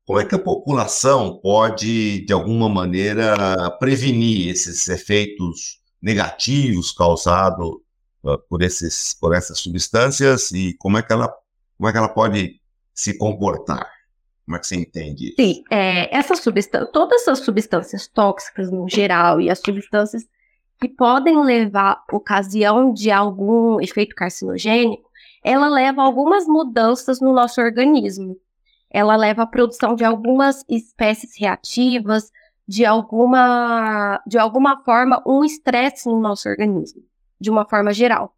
como 0.05 0.19
é 0.19 0.25
que 0.25 0.35
a 0.35 0.40
população 0.40 1.38
pode, 1.40 2.26
de 2.26 2.33
alguma 2.33 2.69
maneira, 2.69 3.71
prevenir 3.78 4.49
esses 4.49 4.88
efeitos 4.88 5.81
negativos 6.02 6.90
causados 6.90 7.76
uh, 8.25 8.37
por, 8.49 8.61
esses, 8.61 9.14
por 9.21 9.33
essas 9.33 9.61
substâncias 9.61 10.50
e 10.50 10.75
como 10.81 10.99
é 10.99 11.02
que 11.05 11.12
ela, 11.12 11.33
como 11.76 11.88
é 11.88 11.93
que 11.93 11.99
ela 11.99 12.09
pode 12.09 12.61
se 12.93 13.16
comportar? 13.16 13.96
Como 14.47 14.57
é 14.57 14.61
que 14.61 14.67
você 14.67 14.76
entende? 14.76 15.35
Sim, 15.38 15.62
é, 15.71 16.23
substâncias, 16.23 16.91
todas 16.93 17.29
as 17.29 17.41
substâncias 17.41 18.07
tóxicas 18.07 18.71
no 18.71 18.88
geral 18.88 19.41
e 19.41 19.50
as 19.50 19.59
substâncias 19.59 20.25
que 20.81 20.88
podem 20.88 21.43
levar 21.43 22.03
ocasião 22.12 22.93
de 22.93 23.11
algum 23.11 23.81
efeito 23.81 24.15
carcinogênico, 24.15 25.11
ela 25.43 25.69
leva 25.69 26.03
algumas 26.03 26.47
mudanças 26.47 27.21
no 27.21 27.33
nosso 27.33 27.61
organismo 27.61 28.37
ela 28.91 29.17
leva 29.17 29.43
à 29.43 29.47
produção 29.47 29.95
de 29.95 30.05
algumas 30.05 30.65
espécies 30.69 31.38
reativas, 31.38 32.31
de 32.67 32.85
alguma, 32.85 34.23
de 34.26 34.38
alguma 34.38 34.83
forma, 34.85 35.23
um 35.26 35.45
estresse 35.45 36.09
no 36.09 36.19
nosso 36.21 36.49
organismo, 36.49 37.03
de 37.38 37.50
uma 37.50 37.69
forma 37.69 37.93
geral. 37.93 38.35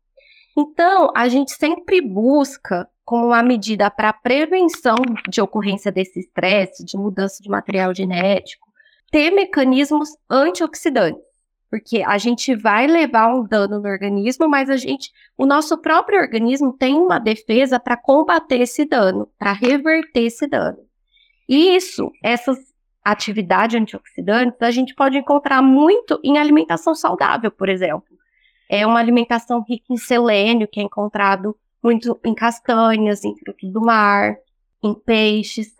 Então, 0.56 1.12
a 1.14 1.28
gente 1.28 1.52
sempre 1.52 2.00
busca, 2.00 2.88
como 3.08 3.28
uma 3.28 3.42
medida 3.42 3.90
para 3.90 4.12
prevenção 4.12 4.96
de 5.26 5.40
ocorrência 5.40 5.90
desse 5.90 6.20
estresse, 6.20 6.84
de 6.84 6.94
mudança 6.98 7.42
de 7.42 7.48
material 7.48 7.94
genético, 7.94 8.68
ter 9.10 9.30
mecanismos 9.30 10.10
antioxidantes 10.28 11.26
porque 11.70 12.02
a 12.02 12.16
gente 12.16 12.54
vai 12.54 12.86
levar 12.86 13.34
um 13.34 13.44
dano 13.44 13.78
no 13.78 13.88
organismo, 13.88 14.48
mas 14.48 14.70
a 14.70 14.76
gente, 14.76 15.10
o 15.36 15.44
nosso 15.44 15.76
próprio 15.78 16.18
organismo 16.18 16.72
tem 16.72 16.94
uma 16.94 17.18
defesa 17.18 17.78
para 17.78 17.94
combater 17.94 18.60
esse 18.60 18.86
dano, 18.86 19.28
para 19.38 19.52
reverter 19.52 20.24
esse 20.24 20.46
dano. 20.46 20.78
E 21.46 21.76
isso, 21.76 22.10
essas 22.22 22.58
atividades 23.04 23.78
antioxidantes, 23.78 24.62
a 24.62 24.70
gente 24.70 24.94
pode 24.94 25.18
encontrar 25.18 25.60
muito 25.60 26.18
em 26.24 26.38
alimentação 26.38 26.94
saudável, 26.94 27.50
por 27.50 27.68
exemplo. 27.68 28.16
É 28.66 28.86
uma 28.86 28.98
alimentação 28.98 29.62
rica 29.66 29.86
em 29.90 29.98
selênio, 29.98 30.68
que 30.68 30.80
é 30.80 30.82
encontrado 30.82 31.54
muito 31.82 32.18
em 32.24 32.34
castanhas, 32.34 33.24
em 33.24 33.36
frutos 33.36 33.72
do 33.72 33.80
mar, 33.80 34.36
em 34.82 34.94
peixes. 34.94 35.74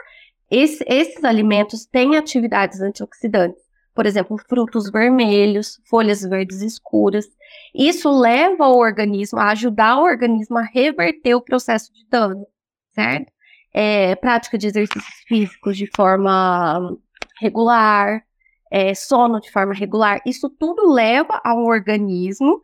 Esse, 0.51 0.85
esses 0.87 1.25
alimentos 1.25 1.87
têm 1.87 2.17
atividades 2.17 2.81
antioxidantes 2.81 3.69
por 3.99 4.07
exemplo, 4.07 4.39
frutos 4.49 4.89
vermelhos, 4.93 5.81
folhas 5.91 6.21
verdes 6.21 6.63
escuras. 6.63 7.27
Isso 7.75 8.09
leva 8.09 8.69
o 8.69 8.79
organismo 8.79 9.41
a 9.41 9.49
ajudar 9.49 9.97
o 9.99 10.05
organismo 10.05 10.57
a 10.57 10.63
reverter 10.63 11.35
o 11.35 11.41
processo 11.41 11.93
de 11.93 12.07
dano, 12.09 12.47
certo? 12.93 13.33
É, 13.75 14.15
prática 14.15 14.57
de 14.57 14.69
exercícios 14.69 15.25
físicos 15.27 15.77
de 15.77 15.91
forma 15.97 16.97
regular, 17.41 18.23
é, 18.71 18.95
sono 18.95 19.41
de 19.41 19.51
forma 19.51 19.75
regular, 19.75 20.21
isso 20.25 20.49
tudo 20.49 20.93
leva 20.93 21.41
ao 21.43 21.65
organismo 21.65 22.63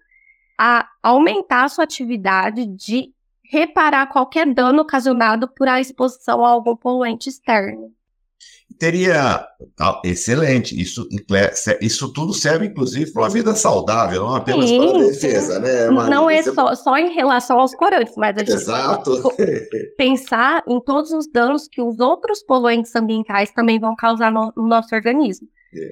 a 0.57 0.89
aumentar 1.03 1.65
a 1.65 1.69
sua 1.69 1.83
atividade 1.83 2.65
de 2.65 3.13
reparar 3.55 4.09
qualquer 4.09 4.53
dano 4.53 4.83
ocasionado 4.83 5.47
por 5.47 5.69
a 5.69 5.81
exposição 5.81 6.45
a 6.45 6.49
algum 6.49 6.75
poluente 6.75 7.29
externo. 7.29 7.93
Teria. 8.77 9.47
Ah, 9.79 10.01
excelente. 10.05 10.81
Isso, 10.81 11.09
isso 11.81 12.13
tudo 12.13 12.35
serve, 12.35 12.67
inclusive, 12.67 13.13
para 13.13 13.23
uma 13.23 13.29
vida 13.31 13.55
saudável, 13.55 14.25
não 14.25 14.35
apenas 14.35 14.69
sim, 14.69 14.79
para 14.79 14.99
a 14.99 15.03
defesa, 15.05 15.61
né? 15.61 15.89
Não 15.89 16.29
é 16.29 16.43
só, 16.43 16.75
só 16.75 16.99
em 16.99 17.15
relação 17.15 17.61
aos 17.61 17.73
corantes, 17.77 18.15
mas 18.17 18.37
a 18.37 18.41
gente 18.41 18.53
Exato. 18.53 19.13
pensar 19.97 20.65
em 20.67 20.81
todos 20.81 21.13
os 21.13 21.31
danos 21.31 21.69
que 21.69 21.81
os 21.81 22.01
outros 22.01 22.43
poluentes 22.43 22.95
ambientais 22.97 23.53
também 23.53 23.79
vão 23.79 23.95
causar 23.95 24.33
no, 24.33 24.53
no 24.57 24.67
nosso 24.67 24.93
organismo. 24.93 25.47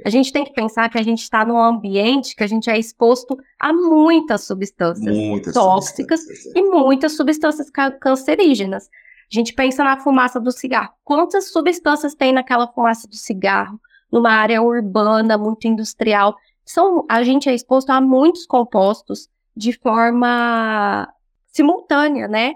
A 0.04 0.10
gente 0.10 0.32
tem 0.32 0.44
que 0.44 0.52
pensar 0.52 0.88
que 0.88 0.98
a 0.98 1.02
gente 1.02 1.22
está 1.22 1.44
num 1.44 1.60
ambiente 1.60 2.36
que 2.36 2.44
a 2.44 2.46
gente 2.46 2.70
é 2.70 2.78
exposto 2.78 3.36
a 3.58 3.72
muitas 3.72 4.44
substâncias 4.44 5.16
muitas 5.16 5.54
tóxicas 5.54 6.20
substâncias, 6.20 6.56
é. 6.56 6.58
e 6.58 6.62
muitas 6.62 7.16
substâncias 7.16 7.70
cancerígenas. 8.00 8.88
A 9.32 9.34
gente 9.34 9.54
pensa 9.54 9.82
na 9.82 9.98
fumaça 9.98 10.38
do 10.38 10.52
cigarro. 10.52 10.92
Quantas 11.02 11.50
substâncias 11.50 12.14
tem 12.14 12.32
naquela 12.32 12.68
fumaça 12.68 13.08
do 13.08 13.16
cigarro? 13.16 13.80
Numa 14.10 14.30
área 14.30 14.60
urbana, 14.60 15.38
muito 15.38 15.66
industrial. 15.66 16.36
São, 16.64 17.06
a 17.08 17.22
gente 17.22 17.48
é 17.48 17.54
exposto 17.54 17.90
a 17.90 18.00
muitos 18.00 18.44
compostos 18.44 19.28
de 19.56 19.72
forma 19.72 21.08
simultânea, 21.46 22.28
né? 22.28 22.54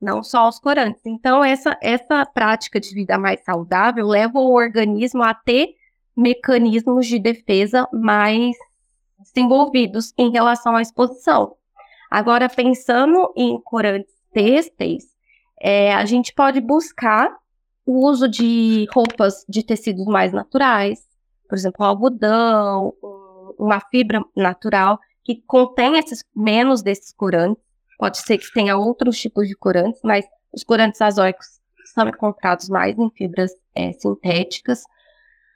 Não 0.00 0.22
só 0.22 0.40
aos 0.40 0.60
corantes. 0.60 1.02
Então, 1.04 1.42
essa, 1.42 1.76
essa 1.82 2.24
prática 2.26 2.78
de 2.78 2.94
vida 2.94 3.18
mais 3.18 3.42
saudável 3.42 4.06
leva 4.06 4.38
o 4.38 4.52
organismo 4.52 5.22
a 5.22 5.34
ter 5.34 5.74
mecanismos 6.16 7.06
de 7.06 7.18
defesa 7.18 7.88
mais 7.92 8.56
desenvolvidos 9.18 10.12
em 10.16 10.30
relação 10.30 10.76
à 10.76 10.82
exposição. 10.82 11.56
Agora, 12.10 12.48
pensando 12.48 13.32
em 13.36 13.60
corantes 13.60 14.14
têxteis, 14.32 15.12
É, 15.66 15.94
a 15.94 16.04
gente 16.04 16.34
pode 16.34 16.60
buscar 16.60 17.30
o 17.86 18.06
uso 18.06 18.28
de 18.28 18.86
roupas 18.92 19.46
de 19.48 19.62
tecidos 19.62 20.04
mais 20.04 20.32
naturais, 20.32 20.98
por 21.48 21.56
exemplo, 21.56 21.86
algodão, 21.86 22.92
uma 23.58 23.80
fibra 23.80 24.20
natural 24.36 24.98
que 25.22 25.42
contém 25.46 25.96
esses, 25.96 26.22
menos 26.34 26.82
desses 26.82 27.14
corantes. 27.14 27.62
Pode 27.98 28.18
ser 28.18 28.36
que 28.36 28.52
tenha 28.52 28.76
outros 28.76 29.18
tipos 29.18 29.48
de 29.48 29.54
corantes, 29.54 30.00
mas 30.04 30.26
os 30.52 30.64
corantes 30.64 31.00
azóicos 31.00 31.46
são 31.94 32.08
encontrados 32.08 32.68
mais 32.68 32.98
em 32.98 33.10
fibras 33.10 33.52
é, 33.74 33.92
sintéticas. 33.92 34.82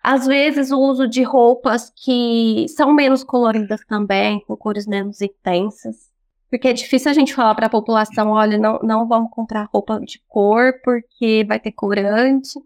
Às 0.02 0.26
vezes, 0.26 0.71
o 0.71 0.78
uso 0.78 1.07
de 1.07 1.23
roupas 1.23 1.93
que 1.95 2.67
são 2.69 2.93
menos 2.93 3.25
coloridas 3.25 3.85
também, 3.87 4.40
com 4.47 4.57
cores 4.57 4.87
menos 4.87 5.21
intensas. 5.21 6.09
Porque 6.50 6.69
é 6.69 6.73
difícil 6.73 7.11
a 7.11 7.14
gente 7.14 7.35
falar 7.35 7.55
para 7.55 7.67
a 7.67 7.71
população: 7.71 8.31
olha, 8.31 8.57
não, 8.57 8.78
não 8.83 9.07
vamos 9.07 9.31
comprar 9.31 9.69
roupa 9.73 10.00
de 10.00 10.21
cor 10.28 10.73
porque 10.83 11.45
vai 11.47 11.61
ter 11.61 11.73
corante. 11.73 12.59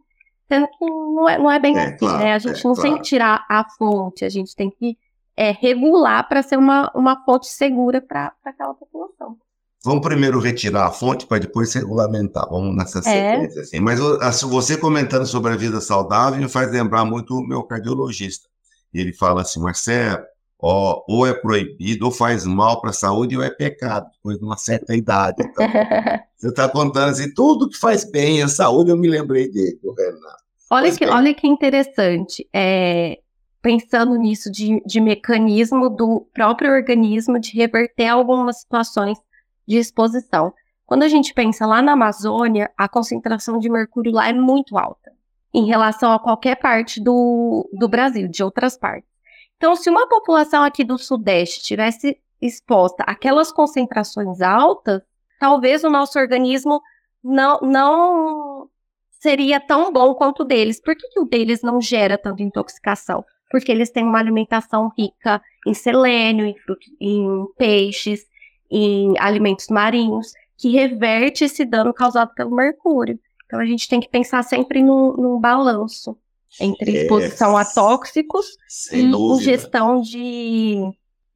Sendo 0.49 0.69
que 0.69 0.85
não 0.85 1.29
é, 1.29 1.39
não 1.39 1.51
é 1.51 1.59
bem 1.59 1.77
é, 1.77 1.87
assim, 1.87 1.97
claro, 1.97 2.19
né? 2.19 2.35
A 2.35 2.39
gente 2.39 2.61
é, 2.61 2.69
não 2.69 2.75
claro. 2.75 2.83
tem 2.83 2.97
que 2.97 3.03
tirar 3.03 3.47
a 3.49 3.65
fonte, 3.65 4.25
a 4.25 4.29
gente 4.29 4.55
tem 4.55 4.71
que 4.71 4.99
é, 5.37 5.51
regular 5.51 6.29
para 6.29 6.43
ser 6.43 6.59
uma, 6.59 6.93
uma 6.95 7.25
fonte 7.25 7.47
segura 7.47 8.01
para 8.01 8.33
aquela 8.45 8.75
população. 8.75 9.37
Vamos 9.85 10.07
primeiro 10.07 10.39
retirar 10.39 10.87
a 10.87 10.91
fonte 10.93 11.27
para 11.27 11.39
depois 11.39 11.73
regulamentar. 11.75 12.49
Vamos 12.49 12.77
nessa 12.77 13.01
é. 13.01 13.03
sequência. 13.03 13.59
É. 13.59 13.63
Assim. 13.63 13.81
Mas 13.81 13.99
você 14.43 14.77
comentando 14.77 15.27
sobre 15.27 15.53
a 15.53 15.57
vida 15.57 15.81
saudável 15.81 16.41
me 16.41 16.49
faz 16.49 16.71
lembrar 16.71 17.05
muito 17.05 17.35
o 17.35 17.47
meu 17.47 17.65
cardiologista. 17.65 18.49
Ele 18.95 19.13
fala 19.13 19.43
assim, 19.43 19.59
Marcelo, 19.59 20.23
ó, 20.61 21.03
ou 21.09 21.27
é 21.27 21.35
proibido, 21.35 22.05
ou 22.05 22.13
faz 22.13 22.45
mal 22.45 22.81
para 22.81 22.91
a 22.91 22.93
saúde, 22.95 23.37
ou 23.37 23.43
é 23.43 23.51
pecado, 23.51 24.07
depois 24.13 24.39
de 24.39 24.45
uma 24.45 24.57
certa 24.57 24.95
idade. 24.95 25.43
Então, 25.43 25.67
você 26.37 26.49
está 26.49 26.69
contando 26.69 27.11
assim, 27.11 27.33
tudo 27.35 27.69
que 27.69 27.77
faz 27.77 28.09
bem 28.09 28.43
à 28.43 28.49
saúde, 28.49 28.91
eu 28.91 28.97
me 28.97 29.09
lembrei 29.09 29.51
dele, 29.51 29.81
do 29.83 29.93
Renato. 29.93 30.43
Olha 30.71 30.97
que, 30.97 31.05
olha 31.07 31.35
que 31.35 31.47
interessante. 31.49 32.49
É, 32.53 33.19
pensando 33.61 34.15
nisso 34.17 34.51
de, 34.51 34.81
de 34.87 35.01
mecanismo 35.01 35.91
do 35.91 36.27
próprio 36.33 36.71
organismo 36.71 37.39
de 37.39 37.53
reverter 37.57 38.07
algumas 38.07 38.61
situações 38.61 39.19
de 39.67 39.77
exposição. 39.77 40.53
Quando 40.87 41.05
a 41.05 41.09
gente 41.09 41.33
pensa 41.33 41.67
lá 41.67 41.81
na 41.81 41.93
Amazônia, 41.93 42.71
a 42.77 42.89
concentração 42.89 43.59
de 43.59 43.71
mercúrio 43.71 44.13
lá 44.13 44.29
é 44.29 44.33
muito 44.33 44.77
alta 44.77 45.13
em 45.55 45.67
relação 45.67 46.13
a 46.13 46.19
qualquer 46.19 46.57
parte 46.57 47.01
do, 47.01 47.69
do 47.73 47.89
Brasil, 47.89 48.29
de 48.29 48.43
outras 48.43 48.77
partes. 48.77 49.09
Então, 49.57 49.77
se 49.77 49.89
uma 49.91 50.09
população 50.09 50.65
aqui 50.65 50.83
do 50.83 50.99
Sudeste 50.99 51.63
tivesse 51.63 52.19
exposta 52.41 53.05
àquelas 53.05 53.53
concentrações 53.53 54.41
altas, 54.41 55.03
talvez 55.39 55.85
o 55.85 55.91
nosso 55.91 56.19
organismo 56.19 56.81
não, 57.23 57.61
não 57.61 58.69
seria 59.11 59.61
tão 59.61 59.93
bom 59.93 60.15
quanto 60.15 60.41
o 60.41 60.45
deles. 60.45 60.81
Por 60.81 60.97
que, 60.97 61.09
que 61.09 61.21
o 61.21 61.25
deles 61.25 61.63
não 61.63 61.81
gera 61.81 62.19
tanta 62.19 62.43
intoxicação? 62.43 63.25
Porque 63.51 63.71
eles 63.71 63.91
têm 63.91 64.05
uma 64.05 64.19
alimentação 64.19 64.91
rica 64.99 65.41
em 65.67 65.75
selênio, 65.75 66.47
em, 66.47 66.57
em 67.01 67.47
peixes, 67.57 68.27
em 68.73 69.19
alimentos 69.19 69.67
marinhos, 69.69 70.33
que 70.57 70.71
reverte 70.71 71.45
esse 71.45 71.65
dano 71.65 71.93
causado 71.93 72.33
pelo 72.35 72.57
mercúrio. 72.57 73.19
Então 73.45 73.61
a 73.61 73.67
gente 73.67 73.87
tem 73.87 74.01
que 74.01 74.09
pensar 74.09 74.43
sempre 74.43 74.83
num, 74.83 75.13
num 75.13 75.39
balanço 75.39 76.17
entre 76.59 77.03
exposição 77.03 77.57
a 77.57 77.65
tóxicos 77.65 78.47
e 78.91 79.11
dúvida. 79.11 79.43
ingestão 79.43 80.01
de, 80.01 80.77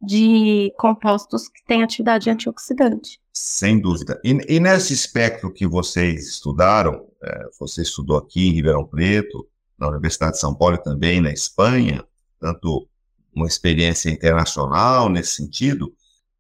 de 0.00 0.73
compostos 0.78 1.49
que 1.49 1.62
têm 1.66 1.83
atividade 1.83 2.31
antioxidante. 2.31 3.21
Sem 3.33 3.78
dúvida. 3.78 4.19
E, 4.25 4.31
e 4.49 4.61
nesse 4.61 4.95
espectro 4.95 5.52
que 5.52 5.66
vocês 5.66 6.26
estudaram, 6.26 7.07
é, 7.23 7.49
você 7.61 7.83
estudou 7.83 8.16
aqui 8.16 8.49
em 8.49 8.52
Ribeirão 8.52 8.87
Preto, 8.87 9.47
na 9.78 9.88
Universidade 9.88 10.33
de 10.33 10.40
São 10.40 10.55
Paulo 10.55 10.76
e 10.76 10.83
também 10.83 11.21
na 11.21 11.31
Espanha, 11.31 12.02
tanto 12.40 12.89
uma 13.34 13.47
experiência 13.47 14.08
internacional 14.08 15.11
nesse 15.11 15.32
sentido, 15.32 15.93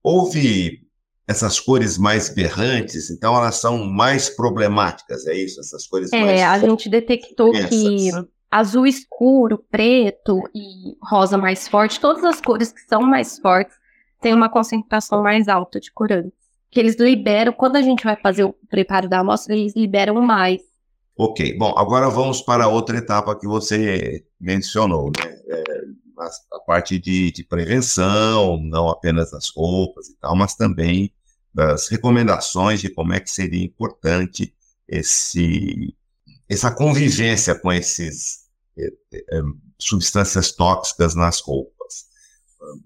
houve 0.02 0.85
essas 1.28 1.58
cores 1.58 1.98
mais 1.98 2.28
berrantes, 2.28 3.10
então 3.10 3.36
elas 3.36 3.56
são 3.56 3.84
mais 3.84 4.30
problemáticas, 4.30 5.26
é 5.26 5.34
isso? 5.34 5.58
Essas 5.60 5.86
cores 5.86 6.12
é, 6.12 6.20
mais. 6.20 6.40
É, 6.40 6.44
a 6.44 6.58
gente 6.58 6.88
detectou 6.88 7.50
que 7.52 8.10
azul 8.50 8.86
escuro, 8.86 9.58
preto 9.70 10.40
e 10.54 10.96
rosa 11.02 11.36
mais 11.36 11.66
forte, 11.66 11.98
todas 11.98 12.24
as 12.24 12.40
cores 12.40 12.72
que 12.72 12.80
são 12.82 13.02
mais 13.02 13.38
fortes 13.38 13.76
têm 14.20 14.34
uma 14.34 14.48
concentração 14.48 15.22
mais 15.22 15.48
alta 15.48 15.80
de 15.80 15.90
corantes. 15.92 16.32
Que 16.70 16.80
eles 16.80 16.96
liberam, 16.96 17.52
quando 17.52 17.76
a 17.76 17.82
gente 17.82 18.04
vai 18.04 18.16
fazer 18.16 18.44
o 18.44 18.54
preparo 18.68 19.08
da 19.08 19.20
amostra, 19.20 19.54
eles 19.54 19.74
liberam 19.74 20.20
mais. 20.20 20.60
Ok, 21.18 21.56
bom, 21.56 21.74
agora 21.76 22.08
vamos 22.08 22.42
para 22.42 22.68
outra 22.68 22.98
etapa 22.98 23.36
que 23.38 23.46
você 23.46 24.24
mencionou, 24.38 25.06
né? 25.06 25.36
É, 25.48 25.62
a, 26.18 26.56
a, 26.56 26.60
parte 26.60 26.98
de, 26.98 27.32
de 27.32 27.44
prevenção, 27.44 28.58
não 28.62 28.88
apenas 28.88 29.30
das 29.30 29.48
roupas 29.48 30.08
e 30.08 30.16
tal, 30.18 30.36
mas 30.36 30.54
também 30.54 31.12
das 31.56 31.88
recomendações 31.88 32.82
de 32.82 32.90
como 32.90 33.14
é 33.14 33.18
que 33.18 33.30
seria 33.30 33.64
importante 33.64 34.54
esse, 34.86 35.96
essa 36.46 36.70
convivência 36.70 37.54
com 37.54 37.72
esses 37.72 38.44
é, 38.78 38.86
é, 39.14 39.40
substâncias 39.78 40.52
tóxicas 40.52 41.14
nas 41.14 41.40
roupas. 41.40 42.04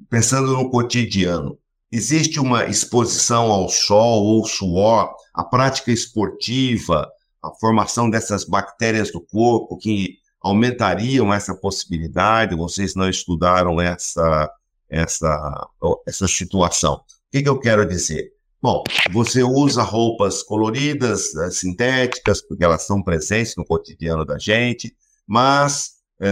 Pensando 0.09 0.53
no 0.53 0.71
cotidiano, 0.71 1.59
existe 1.91 2.39
uma 2.39 2.67
exposição 2.67 3.51
ao 3.51 3.69
sol 3.69 4.23
ou 4.23 4.47
suor, 4.47 5.17
a 5.35 5.43
prática 5.43 5.91
esportiva, 5.91 7.11
a 7.43 7.51
formação 7.55 8.09
dessas 8.09 8.45
bactérias 8.45 9.11
do 9.11 9.21
corpo 9.21 9.79
que 9.79 10.19
aumentariam 10.41 11.35
essa 11.35 11.57
possibilidade? 11.57 12.55
Vocês 12.55 12.95
não 12.95 13.09
estudaram 13.09 13.81
essa, 13.81 14.49
essa, 14.89 15.69
essa 16.07 16.29
situação. 16.29 16.95
O 16.95 17.03
que, 17.33 17.43
que 17.43 17.49
eu 17.49 17.59
quero 17.59 17.85
dizer? 17.85 18.33
Bom, 18.63 18.85
você 19.11 19.43
usa 19.43 19.83
roupas 19.83 20.43
coloridas, 20.43 21.35
eh, 21.35 21.51
sintéticas, 21.51 22.43
porque 22.43 22.63
elas 22.63 22.83
são 22.83 23.03
presentes 23.03 23.57
no 23.57 23.65
cotidiano 23.65 24.23
da 24.23 24.39
gente, 24.39 24.95
mas 25.27 25.93
é, 26.21 26.29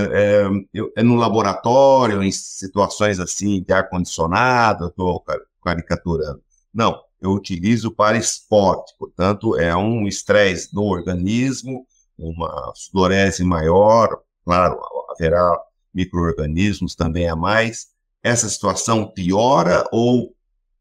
é, 0.77 0.81
é 1.01 1.03
no 1.03 1.15
laboratório, 1.15 2.23
em 2.23 2.31
situações 2.31 3.19
assim 3.19 3.63
de 3.63 3.73
ar-condicionado, 3.73 4.89
estou 4.89 5.25
caricaturando. 5.65 6.43
Não, 6.73 7.01
eu 7.21 7.31
utilizo 7.31 7.91
para 7.91 8.19
esporte, 8.19 8.95
portanto, 8.99 9.57
é 9.59 9.75
um 9.75 10.07
estresse 10.07 10.75
no 10.75 10.83
organismo, 10.83 11.87
uma 12.19 12.73
sudorese 12.75 13.43
maior, 13.43 14.21
claro, 14.45 14.79
haverá 15.11 15.59
micro-organismos 15.95 16.95
também 16.95 17.27
a 17.27 17.35
mais. 17.35 17.89
Essa 18.23 18.49
situação 18.51 19.07
piora 19.11 19.89
ou 19.91 20.35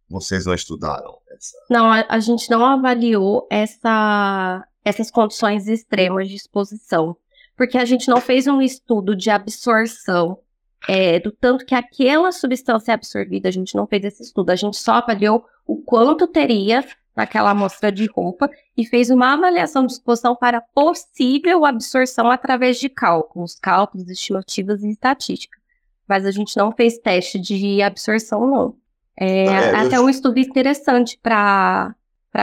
vocês 0.09 0.45
não 0.45 0.53
estudaram? 0.53 1.16
Essa? 1.31 1.57
Não, 1.69 1.91
a, 1.91 2.05
a 2.09 2.19
gente 2.19 2.49
não 2.49 2.65
avaliou 2.65 3.47
essa, 3.49 4.65
essas 4.83 5.11
condições 5.11 5.67
extremas 5.67 6.29
de 6.29 6.35
exposição, 6.35 7.15
porque 7.55 7.77
a 7.77 7.85
gente 7.85 8.07
não 8.07 8.21
fez 8.21 8.47
um 8.47 8.61
estudo 8.61 9.15
de 9.15 9.29
absorção 9.29 10.39
é, 10.87 11.19
do 11.19 11.31
tanto 11.31 11.65
que 11.65 11.75
aquela 11.75 12.31
substância 12.31 12.91
é 12.91 12.95
absorvida, 12.95 13.49
a 13.49 13.51
gente 13.51 13.75
não 13.75 13.87
fez 13.87 14.03
esse 14.03 14.23
estudo, 14.23 14.51
a 14.51 14.55
gente 14.55 14.77
só 14.77 14.93
avaliou 14.93 15.45
o 15.65 15.77
quanto 15.77 16.27
teria 16.27 16.85
naquela 17.15 17.49
amostra 17.49 17.91
de 17.91 18.05
roupa 18.05 18.49
e 18.77 18.85
fez 18.85 19.09
uma 19.09 19.33
avaliação 19.33 19.85
de 19.85 19.93
exposição 19.93 20.35
para 20.35 20.61
possível 20.61 21.65
absorção 21.65 22.29
através 22.29 22.79
de 22.79 22.89
cálculos, 22.89 23.55
cálculos, 23.55 24.07
estimativas 24.07 24.83
e 24.83 24.91
estatística. 24.91 25.57
Mas 26.07 26.25
a 26.25 26.31
gente 26.31 26.55
não 26.55 26.71
fez 26.71 26.99
teste 26.99 27.39
de 27.39 27.81
absorção, 27.81 28.45
não. 28.45 28.75
É, 29.19 29.45
é 29.45 29.75
até 29.75 29.97
eu... 29.97 30.03
um 30.03 30.09
estudo 30.09 30.39
interessante 30.39 31.19
para 31.21 31.95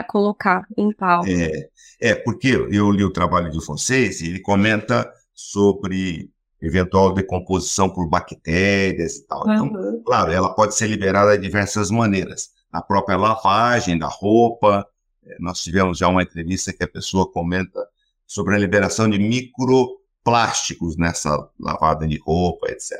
colocar 0.08 0.66
em 0.76 0.92
pauta. 0.92 1.30
É, 1.30 1.68
é, 2.00 2.14
porque 2.14 2.48
eu 2.48 2.90
li 2.90 3.04
o 3.04 3.12
trabalho 3.12 3.50
de 3.50 3.64
vocês 3.64 4.20
e 4.20 4.28
ele 4.28 4.40
comenta 4.40 5.10
sobre 5.32 6.30
eventual 6.60 7.12
decomposição 7.12 7.88
por 7.88 8.08
bactérias 8.08 9.16
e 9.16 9.26
tal. 9.26 9.46
Uhum. 9.46 9.66
Então, 9.66 10.02
claro, 10.04 10.32
ela 10.32 10.54
pode 10.54 10.74
ser 10.74 10.88
liberada 10.88 11.36
de 11.36 11.42
diversas 11.42 11.90
maneiras. 11.90 12.50
Na 12.72 12.82
própria 12.82 13.16
lavagem 13.16 13.98
da 13.98 14.08
roupa, 14.08 14.86
é, 15.24 15.36
nós 15.38 15.62
tivemos 15.62 15.98
já 15.98 16.08
uma 16.08 16.22
entrevista 16.22 16.72
que 16.72 16.82
a 16.82 16.88
pessoa 16.88 17.30
comenta 17.30 17.80
sobre 18.26 18.54
a 18.54 18.58
liberação 18.58 19.08
de 19.08 19.18
microplásticos 19.18 20.96
nessa 20.96 21.48
lavada 21.60 22.06
de 22.06 22.18
roupa, 22.18 22.70
etc. 22.70 22.98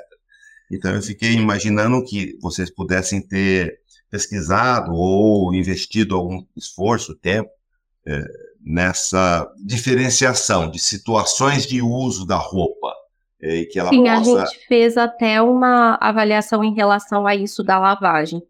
Então 0.71 0.95
eu 0.95 1.03
fiquei 1.03 1.33
imaginando 1.33 2.05
que 2.05 2.37
vocês 2.41 2.71
pudessem 2.71 3.21
ter 3.21 3.81
pesquisado 4.11 4.93
ou 4.93 5.53
investido 5.55 6.15
algum 6.15 6.45
esforço, 6.57 7.15
tempo, 7.17 7.51
é, 8.07 8.25
nessa 8.65 9.51
diferenciação 9.65 10.71
de 10.71 10.79
situações 10.79 11.67
de 11.67 11.83
uso 11.83 12.27
da 12.27 12.37
roupa. 12.37 12.93
É, 13.41 13.65
que 13.65 13.79
ela 13.79 13.91
Sim, 13.91 14.05
possa... 14.05 14.43
a 14.43 14.47
gente 14.47 14.67
fez 14.67 14.97
até 14.97 15.43
uma 15.43 15.99
avaliação 16.01 16.65
em 16.65 16.75
relação 16.75 17.27
a 17.27 17.35
isso 17.35 17.63
da 17.63 17.79
lavagem. 17.79 18.43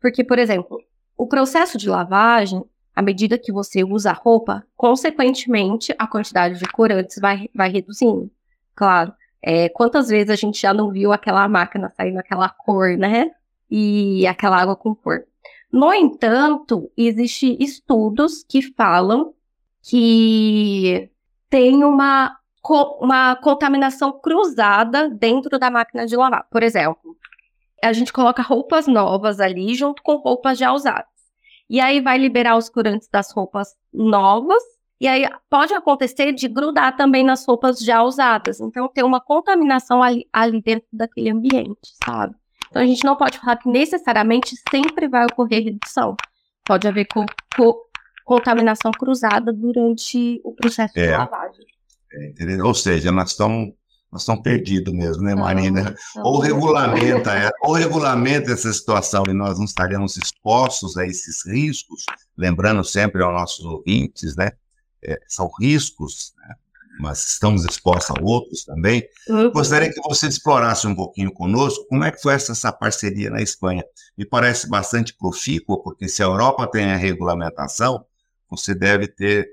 Porque, 0.00 0.24
por 0.24 0.36
exemplo, 0.36 0.80
o 1.16 1.28
processo 1.28 1.78
de 1.78 1.88
lavagem, 1.88 2.64
à 2.92 3.00
medida 3.00 3.38
que 3.38 3.52
você 3.52 3.84
usa 3.84 4.10
a 4.10 4.14
roupa, 4.14 4.64
consequentemente, 4.76 5.94
a 5.96 6.08
quantidade 6.08 6.58
de 6.58 6.66
corantes 6.66 7.18
vai, 7.20 7.48
vai 7.54 7.70
reduzindo. 7.70 8.28
Claro, 8.74 9.12
é, 9.42 9.68
quantas 9.68 10.08
vezes 10.08 10.30
a 10.30 10.36
gente 10.36 10.60
já 10.60 10.72
não 10.72 10.90
viu 10.90 11.12
aquela 11.12 11.48
máquina 11.48 11.92
saindo 11.96 12.18
aquela 12.18 12.48
cor, 12.48 12.96
né? 12.96 13.32
E 13.70 14.26
aquela 14.26 14.56
água 14.56 14.76
com 14.76 14.94
cor. 14.94 15.24
No 15.72 15.92
entanto, 15.92 16.90
existem 16.96 17.56
estudos 17.58 18.44
que 18.44 18.60
falam 18.60 19.34
que 19.82 21.10
tem 21.48 21.82
uma, 21.82 22.36
uma 23.00 23.34
contaminação 23.36 24.12
cruzada 24.12 25.08
dentro 25.08 25.58
da 25.58 25.70
máquina 25.70 26.06
de 26.06 26.16
lavar. 26.16 26.46
Por 26.50 26.62
exemplo, 26.62 27.16
a 27.82 27.92
gente 27.92 28.12
coloca 28.12 28.42
roupas 28.42 28.86
novas 28.86 29.40
ali 29.40 29.74
junto 29.74 30.02
com 30.02 30.16
roupas 30.16 30.56
já 30.58 30.72
usadas. 30.72 31.10
E 31.68 31.80
aí 31.80 32.00
vai 32.00 32.18
liberar 32.18 32.56
os 32.56 32.68
corantes 32.68 33.08
das 33.08 33.32
roupas 33.32 33.74
novas. 33.92 34.62
E 35.02 35.08
aí 35.08 35.28
pode 35.50 35.74
acontecer 35.74 36.32
de 36.32 36.46
grudar 36.46 36.96
também 36.96 37.24
nas 37.24 37.44
roupas 37.44 37.80
já 37.80 38.04
usadas. 38.04 38.60
Então 38.60 38.86
tem 38.86 39.02
uma 39.02 39.20
contaminação 39.20 40.00
ali, 40.00 40.28
ali 40.32 40.62
dentro 40.62 40.86
daquele 40.92 41.28
ambiente, 41.28 41.92
sabe? 42.04 42.36
Então 42.70 42.80
a 42.80 42.86
gente 42.86 43.02
não 43.02 43.16
pode 43.16 43.36
falar 43.36 43.56
que 43.56 43.68
necessariamente 43.68 44.54
sempre 44.70 45.08
vai 45.08 45.24
ocorrer 45.24 45.64
redução. 45.64 46.14
Pode 46.64 46.86
haver 46.86 47.06
co 47.06 47.26
co 47.56 47.82
contaminação 48.24 48.92
cruzada 48.92 49.52
durante 49.52 50.40
o 50.44 50.52
processo 50.52 50.96
é. 50.96 51.06
de 51.06 51.10
lavagem. 51.10 51.66
É, 52.38 52.62
ou 52.62 52.72
seja, 52.72 53.10
nós 53.10 53.32
estamos 53.32 53.72
nós 54.12 54.22
estamos 54.22 54.42
perdidos 54.42 54.94
mesmo, 54.94 55.24
né, 55.24 55.34
Marina? 55.34 55.96
ou 56.18 56.38
regulamenta, 56.38 57.34
é, 57.34 57.50
ou 57.62 57.72
regulamenta 57.72 58.52
essa 58.52 58.72
situação 58.72 59.24
e 59.26 59.32
nós 59.32 59.58
não 59.58 59.64
estaremos 59.64 60.16
expostos 60.16 60.96
a 60.96 61.04
esses 61.04 61.44
riscos, 61.44 62.04
lembrando 62.38 62.84
sempre 62.84 63.20
aos 63.20 63.32
nossos 63.32 63.64
ouvintes, 63.64 64.36
né? 64.36 64.52
É, 65.04 65.20
são 65.26 65.50
riscos, 65.60 66.32
né? 66.38 66.54
mas 66.98 67.24
estamos 67.24 67.64
expostos 67.64 68.16
a 68.16 68.22
outros 68.22 68.64
também. 68.64 69.02
Uhum. 69.28 69.50
Gostaria 69.50 69.90
que 69.90 70.00
você 70.02 70.26
explorasse 70.26 70.86
um 70.86 70.94
pouquinho 70.94 71.32
conosco 71.32 71.86
como 71.88 72.04
é 72.04 72.10
que 72.10 72.20
foi 72.20 72.34
essa, 72.34 72.52
essa 72.52 72.72
parceria 72.72 73.30
na 73.30 73.40
Espanha. 73.40 73.84
Me 74.16 74.24
parece 74.24 74.68
bastante 74.68 75.14
profícua, 75.14 75.82
porque 75.82 76.08
se 76.08 76.22
a 76.22 76.26
Europa 76.26 76.66
tem 76.66 76.84
a 76.84 76.96
regulamentação, 76.96 78.04
você 78.48 78.74
deve 78.74 79.08
ter 79.08 79.48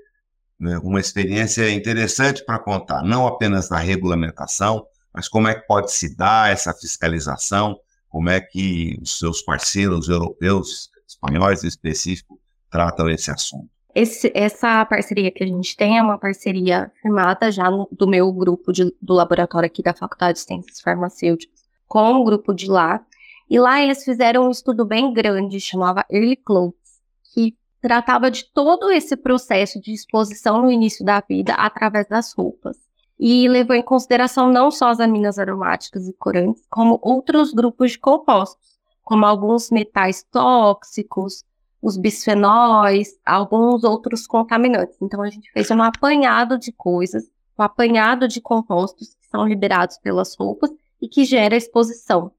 né, 0.58 0.78
uma 0.78 1.00
experiência 1.00 1.70
interessante 1.70 2.44
para 2.44 2.58
contar, 2.58 3.02
não 3.02 3.26
apenas 3.26 3.68
da 3.68 3.78
regulamentação, 3.78 4.86
mas 5.12 5.26
como 5.26 5.48
é 5.48 5.54
que 5.54 5.66
pode 5.66 5.90
se 5.90 6.14
dar 6.14 6.52
essa 6.52 6.72
fiscalização, 6.74 7.80
como 8.08 8.28
é 8.28 8.40
que 8.40 8.98
os 9.00 9.18
seus 9.18 9.40
parceiros 9.40 10.08
europeus, 10.08 10.90
espanhóis 11.08 11.64
em 11.64 11.68
específico, 11.68 12.38
tratam 12.70 13.08
esse 13.08 13.30
assunto. 13.30 13.79
Esse, 13.94 14.30
essa 14.34 14.84
parceria 14.84 15.30
que 15.30 15.42
a 15.42 15.46
gente 15.46 15.76
tem 15.76 15.98
é 15.98 16.02
uma 16.02 16.18
parceria 16.18 16.90
firmada 17.02 17.50
já 17.50 17.70
no, 17.70 17.88
do 17.90 18.06
meu 18.06 18.32
grupo 18.32 18.72
de, 18.72 18.94
do 19.00 19.14
laboratório 19.14 19.66
aqui 19.66 19.82
da 19.82 19.92
Faculdade 19.92 20.38
de 20.38 20.44
Ciências 20.44 20.80
Farmacêuticas 20.80 21.60
com 21.88 22.14
o 22.14 22.24
grupo 22.24 22.54
de 22.54 22.70
lá. 22.70 23.04
E 23.48 23.58
lá 23.58 23.82
eles 23.82 24.04
fizeram 24.04 24.46
um 24.46 24.50
estudo 24.50 24.84
bem 24.84 25.12
grande, 25.12 25.60
chamava 25.60 26.06
Early 26.08 26.36
Clothes, 26.36 27.00
que 27.34 27.56
tratava 27.82 28.30
de 28.30 28.44
todo 28.44 28.92
esse 28.92 29.16
processo 29.16 29.80
de 29.80 29.92
exposição 29.92 30.62
no 30.62 30.70
início 30.70 31.04
da 31.04 31.20
vida 31.20 31.54
através 31.54 32.06
das 32.06 32.32
roupas. 32.32 32.76
E 33.18 33.48
levou 33.48 33.74
em 33.74 33.82
consideração 33.82 34.50
não 34.50 34.70
só 34.70 34.88
as 34.88 35.00
aminas 35.00 35.36
aromáticas 35.36 36.08
e 36.08 36.12
corantes, 36.12 36.62
como 36.70 36.98
outros 37.02 37.52
grupos 37.52 37.92
de 37.92 37.98
compostos, 37.98 38.78
como 39.02 39.26
alguns 39.26 39.70
metais 39.70 40.22
tóxicos, 40.30 41.44
os 41.82 41.96
bisfenóis, 41.96 43.18
alguns 43.24 43.84
outros 43.84 44.26
contaminantes. 44.26 44.96
Então 45.00 45.22
a 45.22 45.30
gente 45.30 45.50
fez 45.52 45.70
um 45.70 45.82
apanhado 45.82 46.58
de 46.58 46.72
coisas, 46.72 47.24
um 47.58 47.62
apanhado 47.62 48.28
de 48.28 48.40
compostos 48.40 49.14
que 49.14 49.26
são 49.26 49.46
liberados 49.46 49.98
pelas 49.98 50.34
roupas 50.34 50.70
e 51.00 51.08
que 51.08 51.24
gera 51.24 51.56
exposição. 51.56 52.32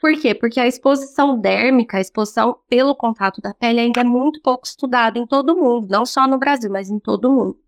Por 0.00 0.12
quê? 0.20 0.34
Porque 0.34 0.60
a 0.60 0.66
exposição 0.66 1.38
dérmica, 1.38 1.96
a 1.96 2.00
exposição 2.00 2.58
pelo 2.68 2.94
contato 2.94 3.40
da 3.40 3.54
pele 3.54 3.80
ainda 3.80 4.02
é 4.02 4.04
muito 4.04 4.40
pouco 4.40 4.66
estudada 4.66 5.18
em 5.18 5.26
todo 5.26 5.54
o 5.54 5.56
mundo, 5.56 5.88
não 5.88 6.04
só 6.04 6.28
no 6.28 6.38
Brasil, 6.38 6.70
mas 6.70 6.90
em 6.90 6.98
todo 6.98 7.28
o 7.28 7.32
mundo. 7.32 7.58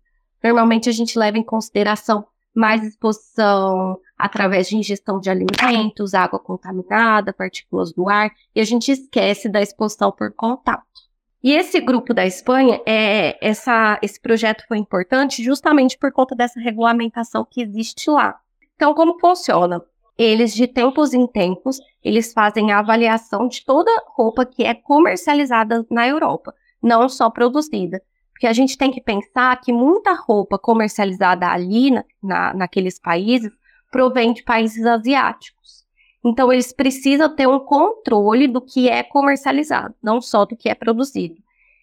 Normalmente 0.41 0.87
a 0.87 0.91
gente 0.93 1.19
leva 1.19 1.37
em 1.37 1.43
consideração 1.43 2.25
mais 2.55 2.83
exposição 2.83 3.99
através 4.17 4.67
de 4.67 4.77
ingestão 4.77 5.19
de 5.19 5.29
alimentos, 5.29 6.13
água 6.13 6.39
contaminada, 6.39 7.33
partículas 7.33 7.91
do 7.93 8.09
ar, 8.09 8.31
e 8.55 8.59
a 8.59 8.63
gente 8.63 8.91
esquece 8.91 9.49
da 9.49 9.61
exposição 9.61 10.11
por 10.11 10.31
contato. 10.33 11.08
E 11.41 11.53
esse 11.53 11.79
grupo 11.79 12.13
da 12.13 12.25
Espanha, 12.25 12.81
é, 12.85 13.37
essa, 13.45 13.97
esse 14.01 14.19
projeto 14.19 14.65
foi 14.67 14.77
importante 14.77 15.43
justamente 15.43 15.97
por 15.97 16.11
conta 16.11 16.35
dessa 16.35 16.59
regulamentação 16.59 17.47
que 17.49 17.61
existe 17.61 18.09
lá. 18.09 18.37
Então, 18.75 18.93
como 18.93 19.19
funciona? 19.19 19.81
eles 20.19 20.53
de 20.53 20.67
tempos 20.67 21.13
em 21.13 21.25
tempos, 21.25 21.79
eles 22.03 22.33
fazem 22.33 22.73
a 22.73 22.79
avaliação 22.79 23.47
de 23.47 23.63
toda 23.63 23.89
roupa 24.07 24.45
que 24.45 24.65
é 24.65 24.73
comercializada 24.73 25.85
na 25.89 26.05
Europa, 26.05 26.53
não 26.83 27.07
só 27.07 27.29
produzida. 27.29 28.01
Porque 28.33 28.45
a 28.45 28.51
gente 28.51 28.77
tem 28.77 28.91
que 28.91 28.99
pensar 28.99 29.59
que 29.61 29.71
muita 29.71 30.13
roupa 30.13 30.59
comercializada 30.59 31.47
ali, 31.47 31.89
na, 31.89 32.03
na, 32.21 32.53
naqueles 32.53 32.99
países, 32.99 33.49
provém 33.89 34.33
de 34.33 34.43
países 34.43 34.85
asiáticos. 34.85 35.78
Então, 36.23 36.51
eles 36.51 36.73
precisam 36.73 37.33
ter 37.33 37.47
um 37.47 37.59
controle 37.59 38.47
do 38.47 38.61
que 38.61 38.89
é 38.89 39.03
comercializado, 39.03 39.95
não 40.03 40.19
só 40.19 40.45
do 40.45 40.55
que 40.55 40.67
é 40.67 40.75
produzido. 40.75 41.35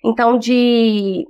Então, 0.04 0.38
de 0.38 1.26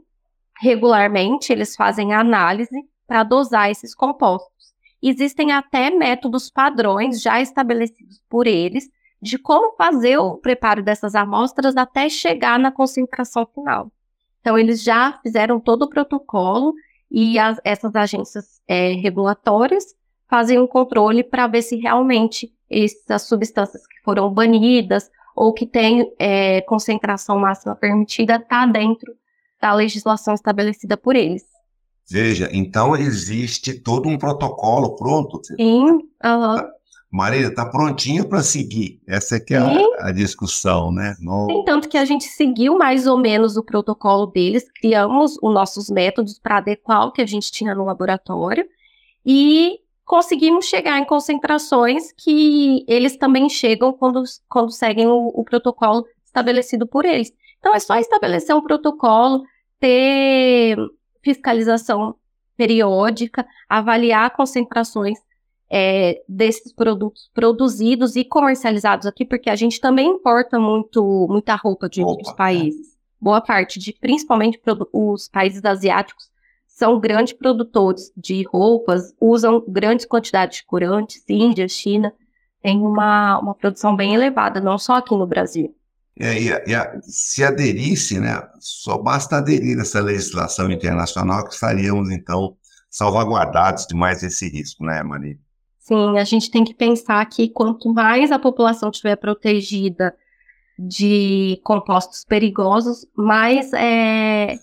regularmente, 0.60 1.52
eles 1.52 1.76
fazem 1.76 2.12
análise 2.12 2.76
para 3.06 3.22
dosar 3.22 3.70
esses 3.70 3.94
compostos. 3.94 4.74
Existem 5.00 5.52
até 5.52 5.90
métodos 5.90 6.50
padrões 6.50 7.20
já 7.20 7.40
estabelecidos 7.40 8.20
por 8.28 8.46
eles 8.46 8.90
de 9.20 9.38
como 9.38 9.76
fazer 9.76 10.18
o 10.18 10.36
preparo 10.36 10.82
dessas 10.82 11.14
amostras 11.14 11.76
até 11.76 12.08
chegar 12.08 12.58
na 12.58 12.72
concentração 12.72 13.46
final. 13.46 13.90
Então, 14.40 14.58
eles 14.58 14.82
já 14.82 15.18
fizeram 15.22 15.60
todo 15.60 15.82
o 15.82 15.88
protocolo 15.88 16.74
e 17.10 17.38
as, 17.38 17.58
essas 17.64 17.94
agências 17.94 18.60
é, 18.66 18.92
regulatórias 18.92 19.94
fazem 20.28 20.58
um 20.58 20.66
controle 20.66 21.22
para 21.22 21.46
ver 21.46 21.62
se 21.62 21.76
realmente 21.76 22.52
essas 22.70 23.22
substâncias 23.22 23.86
que 23.86 24.02
foram 24.04 24.32
banidas 24.32 25.10
ou 25.34 25.52
que 25.52 25.66
têm 25.66 26.12
é, 26.18 26.60
concentração 26.62 27.38
máxima 27.38 27.76
permitida 27.76 28.36
está 28.36 28.66
dentro 28.66 29.14
da 29.60 29.72
legislação 29.74 30.34
estabelecida 30.34 30.96
por 30.96 31.14
eles. 31.14 31.44
Veja, 32.08 32.48
então 32.52 32.96
existe 32.96 33.80
todo 33.80 34.08
um 34.08 34.16
protocolo 34.16 34.94
pronto. 34.96 35.40
Sim. 35.44 35.82
Uhum. 36.24 36.76
Maria, 37.10 37.46
está 37.48 37.64
prontinha 37.64 38.24
para 38.24 38.42
seguir. 38.42 39.00
Essa 39.06 39.36
é 39.36 39.40
que 39.40 39.54
é 39.54 39.58
a, 39.58 40.08
a, 40.08 40.12
discussão, 40.12 40.92
né? 40.92 41.14
No... 41.20 41.46
Sim, 41.46 41.64
tanto 41.64 41.88
que 41.88 41.96
a 41.96 42.04
gente 42.04 42.24
seguiu 42.24 42.76
mais 42.76 43.06
ou 43.06 43.16
menos 43.16 43.56
o 43.56 43.62
protocolo 43.62 44.26
deles, 44.26 44.64
criamos 44.80 45.36
os 45.42 45.54
nossos 45.54 45.88
métodos 45.88 46.38
para 46.38 46.58
adequar 46.58 47.06
o 47.06 47.12
que 47.12 47.22
a 47.22 47.26
gente 47.26 47.50
tinha 47.50 47.74
no 47.74 47.84
laboratório 47.84 48.66
e 49.24 49.78
conseguimos 50.06 50.66
chegar 50.66 50.98
em 50.98 51.04
concentrações 51.04 52.12
que 52.12 52.84
eles 52.86 53.16
também 53.16 53.48
chegam 53.48 53.92
quando, 53.92 54.22
quando 54.48 54.70
seguem 54.70 55.08
o, 55.08 55.32
o 55.34 55.44
protocolo 55.44 56.06
estabelecido 56.24 56.86
por 56.86 57.04
eles. 57.04 57.34
Então 57.58 57.74
é 57.74 57.80
só 57.80 57.96
estabelecer 57.96 58.54
um 58.54 58.62
protocolo, 58.62 59.42
ter 59.80 60.78
fiscalização 61.22 62.14
periódica, 62.56 63.44
avaliar 63.68 64.30
concentrações 64.30 65.18
é, 65.68 66.22
desses 66.28 66.72
produtos 66.72 67.28
produzidos 67.34 68.14
e 68.14 68.24
comercializados 68.24 69.06
aqui, 69.06 69.24
porque 69.24 69.50
a 69.50 69.56
gente 69.56 69.80
também 69.80 70.08
importa 70.08 70.58
muito, 70.60 71.26
muita 71.28 71.56
roupa 71.56 71.88
de 71.88 72.00
Opa, 72.00 72.10
outros 72.10 72.32
é. 72.32 72.36
países. 72.36 72.92
É. 72.92 72.96
Boa 73.20 73.40
parte 73.40 73.80
de, 73.80 73.92
principalmente 73.92 74.60
os 74.92 75.28
países 75.28 75.64
asiáticos, 75.64 76.30
são 76.76 77.00
grandes 77.00 77.32
produtores 77.32 78.12
de 78.14 78.42
roupas, 78.42 79.14
usam 79.18 79.64
grandes 79.66 80.04
quantidades 80.04 80.58
de 80.58 80.66
corantes, 80.66 81.24
Índia, 81.26 81.66
China, 81.66 82.12
tem 82.62 82.78
uma, 82.82 83.38
uma 83.38 83.54
produção 83.54 83.96
bem 83.96 84.14
elevada, 84.14 84.60
não 84.60 84.76
só 84.76 84.96
aqui 84.96 85.16
no 85.16 85.26
Brasil. 85.26 85.74
É, 86.20 86.38
e, 86.38 86.50
e, 86.50 87.02
se 87.02 87.42
aderisse, 87.42 88.20
né, 88.20 88.42
só 88.60 88.98
basta 88.98 89.36
aderir 89.36 89.78
essa 89.78 90.00
legislação 90.00 90.70
internacional 90.70 91.44
que 91.44 91.54
estaríamos, 91.54 92.10
então, 92.10 92.54
salvaguardados 92.90 93.86
de 93.86 93.94
mais 93.94 94.22
esse 94.22 94.46
risco, 94.46 94.84
né, 94.84 95.02
Maria? 95.02 95.38
Sim, 95.78 96.18
a 96.18 96.24
gente 96.24 96.50
tem 96.50 96.62
que 96.62 96.74
pensar 96.74 97.24
que 97.24 97.48
quanto 97.48 97.90
mais 97.90 98.30
a 98.30 98.38
população 98.38 98.90
estiver 98.90 99.16
protegida 99.16 100.14
de 100.78 101.58
compostos 101.64 102.22
perigosos, 102.22 103.06
mais 103.16 103.72
é, 103.72 104.58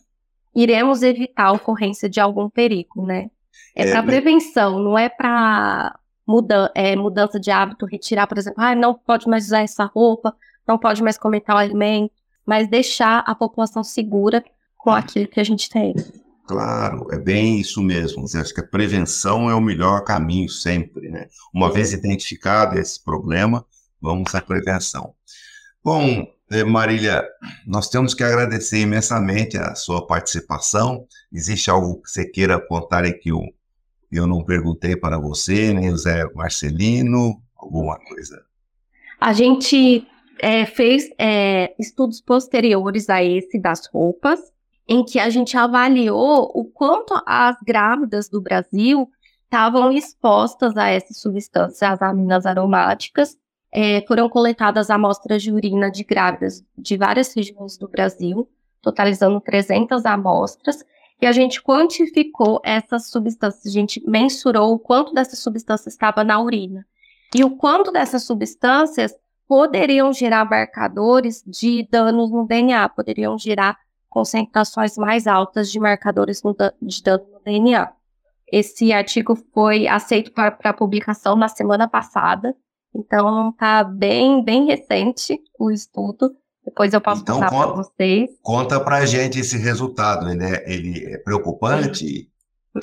iremos 0.55 1.01
evitar 1.01 1.45
a 1.45 1.51
ocorrência 1.51 2.09
de 2.09 2.19
algum 2.19 2.49
perigo, 2.49 3.05
né? 3.05 3.29
É, 3.75 3.87
é 3.87 3.91
para 3.91 4.03
prevenção, 4.03 4.79
não 4.79 4.97
é 4.97 5.09
para 5.09 5.97
muda, 6.27 6.71
é, 6.75 6.95
mudança 6.95 7.39
de 7.39 7.51
hábito, 7.51 7.85
retirar, 7.85 8.27
por 8.27 8.37
exemplo, 8.37 8.63
ah, 8.63 8.75
não 8.75 8.93
pode 8.93 9.27
mais 9.27 9.45
usar 9.45 9.61
essa 9.61 9.85
roupa, 9.85 10.35
não 10.67 10.77
pode 10.77 11.03
mais 11.03 11.17
comer 11.17 11.41
tal 11.41 11.57
alimento, 11.57 12.13
mas 12.45 12.67
deixar 12.67 13.19
a 13.19 13.35
população 13.35 13.83
segura 13.83 14.43
com 14.77 14.91
aquilo 14.91 15.27
que 15.27 15.39
a 15.39 15.43
gente 15.43 15.69
tem. 15.69 15.93
Claro, 16.45 17.07
é 17.11 17.17
bem 17.17 17.59
isso 17.59 17.81
mesmo. 17.81 18.25
Eu 18.33 18.41
acho 18.41 18.53
que 18.53 18.59
a 18.59 18.67
prevenção 18.67 19.49
é 19.49 19.55
o 19.55 19.61
melhor 19.61 20.03
caminho 20.03 20.49
sempre, 20.49 21.09
né? 21.09 21.27
Uma 21.53 21.71
vez 21.71 21.93
identificado 21.93 22.77
esse 22.77 23.01
problema, 23.01 23.65
vamos 24.01 24.35
à 24.35 24.41
prevenção. 24.41 25.13
Bom, 25.81 26.27
Marília, 26.63 27.25
nós 27.65 27.89
temos 27.89 28.13
que 28.13 28.23
agradecer 28.23 28.81
imensamente 28.81 29.57
a 29.57 29.73
sua 29.75 30.05
participação. 30.05 31.07
Existe 31.31 31.69
algo 31.69 32.01
que 32.01 32.11
você 32.11 32.25
queira 32.25 32.59
contar 32.59 33.05
aí 33.05 33.13
que 33.13 33.29
eu, 33.29 33.41
eu 34.11 34.27
não 34.27 34.43
perguntei 34.43 34.95
para 34.95 35.17
você, 35.17 35.73
nem 35.73 35.89
o 35.89 35.97
Zé 35.97 36.25
Marcelino, 36.35 37.41
alguma 37.55 37.97
coisa? 37.97 38.43
A 39.19 39.31
gente 39.31 40.05
é, 40.39 40.65
fez 40.65 41.09
é, 41.17 41.73
estudos 41.79 42.19
posteriores 42.19 43.09
a 43.09 43.23
esse 43.23 43.57
das 43.57 43.87
roupas, 43.87 44.39
em 44.87 45.03
que 45.05 45.17
a 45.17 45.29
gente 45.29 45.55
avaliou 45.55 46.51
o 46.53 46.65
quanto 46.65 47.13
as 47.25 47.55
grávidas 47.65 48.27
do 48.27 48.41
Brasil 48.41 49.09
estavam 49.45 49.91
expostas 49.91 50.75
a 50.75 50.89
essas 50.89 51.17
substâncias, 51.17 51.83
as 51.83 52.01
aminas 52.01 52.45
aromáticas. 52.45 53.37
É, 53.75 54.05
foram 54.07 54.29
coletadas 54.29 54.91
amostras 54.91 55.41
de 55.41 55.51
urina 55.51 55.89
de 55.89 56.03
grávidas 56.03 56.63
de 56.77 56.95
várias 56.95 57.33
regiões 57.33 57.75
do 57.75 57.87
Brasil, 57.87 58.47
totalizando 58.83 59.41
300 59.41 60.05
amostras, 60.05 60.85
e 61.19 61.25
a 61.25 61.31
gente 61.31 61.61
quantificou 61.63 62.61
essas 62.63 63.09
substâncias, 63.09 63.65
a 63.65 63.69
gente 63.69 64.03
mensurou 64.07 64.73
o 64.73 64.79
quanto 64.79 65.13
dessas 65.13 65.39
substâncias 65.39 65.93
estava 65.93 66.23
na 66.23 66.39
urina 66.39 66.85
e 67.33 67.43
o 67.43 67.51
quanto 67.51 67.91
dessas 67.91 68.23
substâncias 68.23 69.15
poderiam 69.47 70.13
gerar 70.13 70.45
marcadores 70.45 71.43
de 71.45 71.87
danos 71.89 72.29
no 72.29 72.45
DNA, 72.45 72.87
poderiam 72.89 73.37
gerar 73.37 73.77
concentrações 74.09 74.97
mais 74.97 75.25
altas 75.25 75.71
de 75.71 75.79
marcadores 75.79 76.41
de 76.81 77.01
dano 77.01 77.25
no 77.31 77.39
DNA. 77.43 77.91
Esse 78.51 78.93
artigo 78.93 79.35
foi 79.53 79.87
aceito 79.87 80.31
para 80.31 80.73
publicação 80.73 81.35
na 81.35 81.47
semana 81.47 81.87
passada, 81.87 82.55
então 82.95 83.49
está 83.49 83.83
bem, 83.83 84.43
bem 84.43 84.65
recente 84.65 85.39
o 85.59 85.71
estudo. 85.71 86.35
Depois 86.65 86.93
eu 86.93 87.01
posso 87.01 87.21
então, 87.21 87.39
passar 87.39 87.67
para 87.67 87.75
vocês. 87.75 88.29
Conta 88.41 88.79
para 88.79 88.97
a 88.97 89.05
gente 89.05 89.39
esse 89.39 89.57
resultado, 89.57 90.29
ele 90.29 90.43
é, 90.43 90.73
ele 90.73 91.13
é 91.13 91.17
preocupante? 91.17 92.29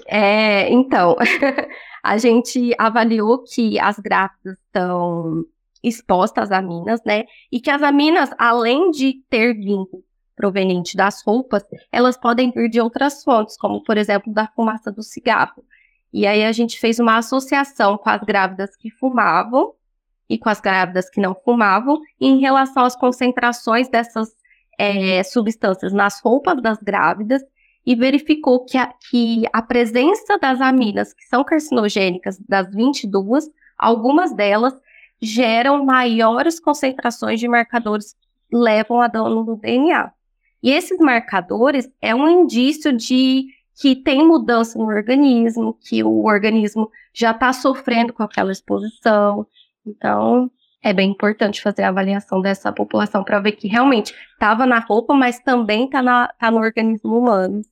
É, 0.06 0.70
então, 0.70 1.16
a 2.02 2.18
gente 2.18 2.74
avaliou 2.78 3.42
que 3.42 3.78
as 3.78 3.98
grávidas 3.98 4.56
estão 4.66 5.44
expostas 5.82 6.50
às 6.50 6.58
aminas, 6.58 7.00
né? 7.06 7.24
E 7.50 7.58
que 7.58 7.70
as 7.70 7.82
aminas, 7.82 8.30
além 8.38 8.90
de 8.90 9.22
ter 9.30 9.54
vindo 9.54 10.04
proveniente 10.36 10.96
das 10.96 11.22
roupas, 11.22 11.62
elas 11.92 12.16
podem 12.16 12.50
vir 12.50 12.68
de 12.68 12.80
outras 12.80 13.22
fontes, 13.22 13.56
como 13.56 13.82
por 13.82 13.96
exemplo 13.96 14.32
da 14.32 14.46
fumaça 14.48 14.90
do 14.90 15.02
cigarro. 15.02 15.64
E 16.12 16.26
aí 16.26 16.44
a 16.44 16.52
gente 16.52 16.78
fez 16.78 16.98
uma 16.98 17.18
associação 17.18 17.96
com 17.96 18.08
as 18.08 18.22
grávidas 18.22 18.74
que 18.76 18.90
fumavam 18.90 19.74
e 20.30 20.38
com 20.38 20.48
as 20.48 20.60
grávidas 20.60 21.10
que 21.10 21.20
não 21.20 21.34
fumavam 21.34 22.00
em 22.20 22.38
relação 22.38 22.84
às 22.84 22.94
concentrações 22.94 23.88
dessas 23.88 24.30
é, 24.78 25.20
substâncias 25.24 25.92
nas 25.92 26.20
roupas 26.20 26.62
das 26.62 26.78
grávidas 26.78 27.42
e 27.84 27.96
verificou 27.96 28.64
que 28.64 28.78
a, 28.78 28.94
que 29.10 29.42
a 29.52 29.60
presença 29.60 30.38
das 30.38 30.60
aminas 30.60 31.12
que 31.12 31.24
são 31.24 31.42
carcinogênicas 31.42 32.38
das 32.38 32.72
22, 32.72 33.50
algumas 33.76 34.32
delas 34.32 34.72
geram 35.20 35.84
maiores 35.84 36.60
concentrações 36.60 37.40
de 37.40 37.48
marcadores 37.48 38.14
que 38.48 38.56
levam 38.56 39.00
a 39.00 39.08
dano 39.08 39.44
no 39.44 39.56
DNA. 39.56 40.12
E 40.62 40.70
esses 40.70 40.98
marcadores 40.98 41.90
é 42.00 42.14
um 42.14 42.28
indício 42.28 42.96
de 42.96 43.46
que 43.80 43.96
tem 43.96 44.24
mudança 44.26 44.78
no 44.78 44.84
organismo, 44.84 45.76
que 45.80 46.04
o 46.04 46.26
organismo 46.26 46.90
já 47.12 47.30
está 47.30 47.52
sofrendo 47.52 48.12
com 48.12 48.22
aquela 48.22 48.52
exposição. 48.52 49.46
Então, 49.86 50.50
é 50.82 50.92
bem 50.92 51.10
importante 51.10 51.62
fazer 51.62 51.82
a 51.82 51.88
avaliação 51.88 52.40
dessa 52.40 52.72
população 52.72 53.22
para 53.22 53.40
ver 53.40 53.52
que 53.52 53.68
realmente 53.68 54.14
estava 54.32 54.66
na 54.66 54.78
roupa, 54.78 55.14
mas 55.14 55.38
também 55.40 55.84
está 55.84 56.28
tá 56.38 56.50
no 56.50 56.58
organismo 56.58 57.18
humano. 57.18 57.62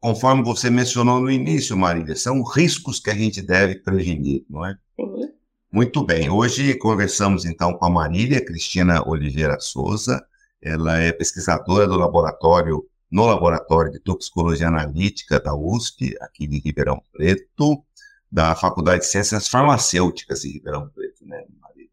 Conforme 0.00 0.42
você 0.42 0.70
mencionou 0.70 1.20
no 1.20 1.30
início, 1.30 1.76
Marília, 1.76 2.16
são 2.16 2.42
riscos 2.42 3.00
que 3.00 3.10
a 3.10 3.14
gente 3.14 3.42
deve 3.42 3.76
prevenir, 3.76 4.44
não 4.48 4.64
é? 4.64 4.74
Sim. 4.96 5.30
Muito 5.72 6.04
bem. 6.04 6.28
Hoje 6.28 6.74
conversamos 6.74 7.44
então 7.44 7.74
com 7.74 7.84
a 7.84 7.90
Marília 7.90 8.44
Cristina 8.44 9.06
Oliveira 9.06 9.60
Souza, 9.60 10.20
ela 10.60 10.98
é 10.98 11.12
pesquisadora 11.12 11.86
do 11.86 11.96
laboratório, 11.96 12.84
no 13.10 13.26
Laboratório 13.26 13.90
de 13.90 13.98
Toxicologia 13.98 14.68
Analítica 14.68 15.40
da 15.40 15.54
USP, 15.54 16.14
aqui 16.20 16.46
de 16.46 16.58
Ribeirão 16.58 17.02
Preto, 17.12 17.82
da 18.30 18.54
Faculdade 18.54 19.00
de 19.00 19.06
Ciências 19.06 19.48
Farmacêuticas 19.48 20.40
de 20.42 20.52
Ribeirão 20.52 20.88
Preto, 20.94 21.26
né, 21.26 21.44
Marília? 21.60 21.90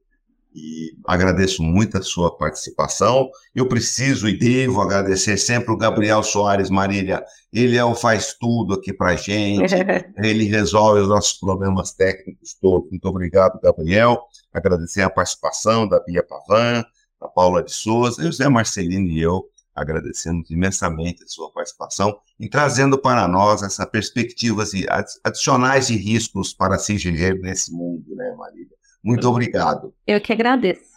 E 0.54 0.96
agradeço 1.06 1.64
muito 1.64 1.98
a 1.98 2.02
sua 2.02 2.36
participação. 2.36 3.30
Eu 3.56 3.68
preciso 3.68 4.28
e 4.28 4.38
devo 4.38 4.82
agradecer 4.82 5.38
sempre 5.38 5.72
o 5.72 5.78
Gabriel 5.78 6.22
Soares, 6.24 6.70
Marília. 6.70 7.24
Ele 7.52 7.78
é 7.78 7.84
o 7.84 7.96
faz 7.96 8.34
tudo 8.40 8.76
aqui 8.76 8.94
para 8.94 9.16
gente, 9.16 9.74
ele 10.18 10.46
resolve 10.46 11.02
os 11.02 11.08
nossos 11.08 11.40
problemas 11.40 11.92
técnicos 11.94 12.54
todos. 12.54 12.90
Muito 12.90 13.06
obrigado, 13.08 13.60
Gabriel. 13.62 14.22
Agradecer 14.54 15.02
a 15.02 15.10
participação 15.10 15.88
da 15.88 16.00
Bia 16.00 16.24
Pavan, 16.24 16.84
a 17.20 17.28
Paula 17.28 17.64
de 17.64 17.72
Souza, 17.72 18.24
e 18.24 18.28
o 18.28 18.34
Zé 18.34 18.48
Marcelino 18.48 19.08
e 19.08 19.22
eu 19.22 19.48
agradecemos 19.78 20.50
imensamente 20.50 21.24
a 21.24 21.28
sua 21.28 21.52
participação 21.52 22.20
e 22.40 22.50
trazendo 22.50 22.98
para 22.98 23.28
nós 23.28 23.62
essa 23.62 23.86
perspectiva 23.86 24.64
assim, 24.64 24.84
adicionais 25.24 25.88
de 25.88 25.96
riscos 25.96 26.52
para 26.52 26.80
se 26.80 26.98
viver 26.98 27.40
nesse 27.40 27.72
mundo, 27.72 28.16
né, 28.16 28.36
Marília? 28.36 28.76
Muito 29.04 29.30
obrigado. 29.30 29.94
Eu 30.06 30.20
que 30.20 30.34
agradeço. 30.34 30.97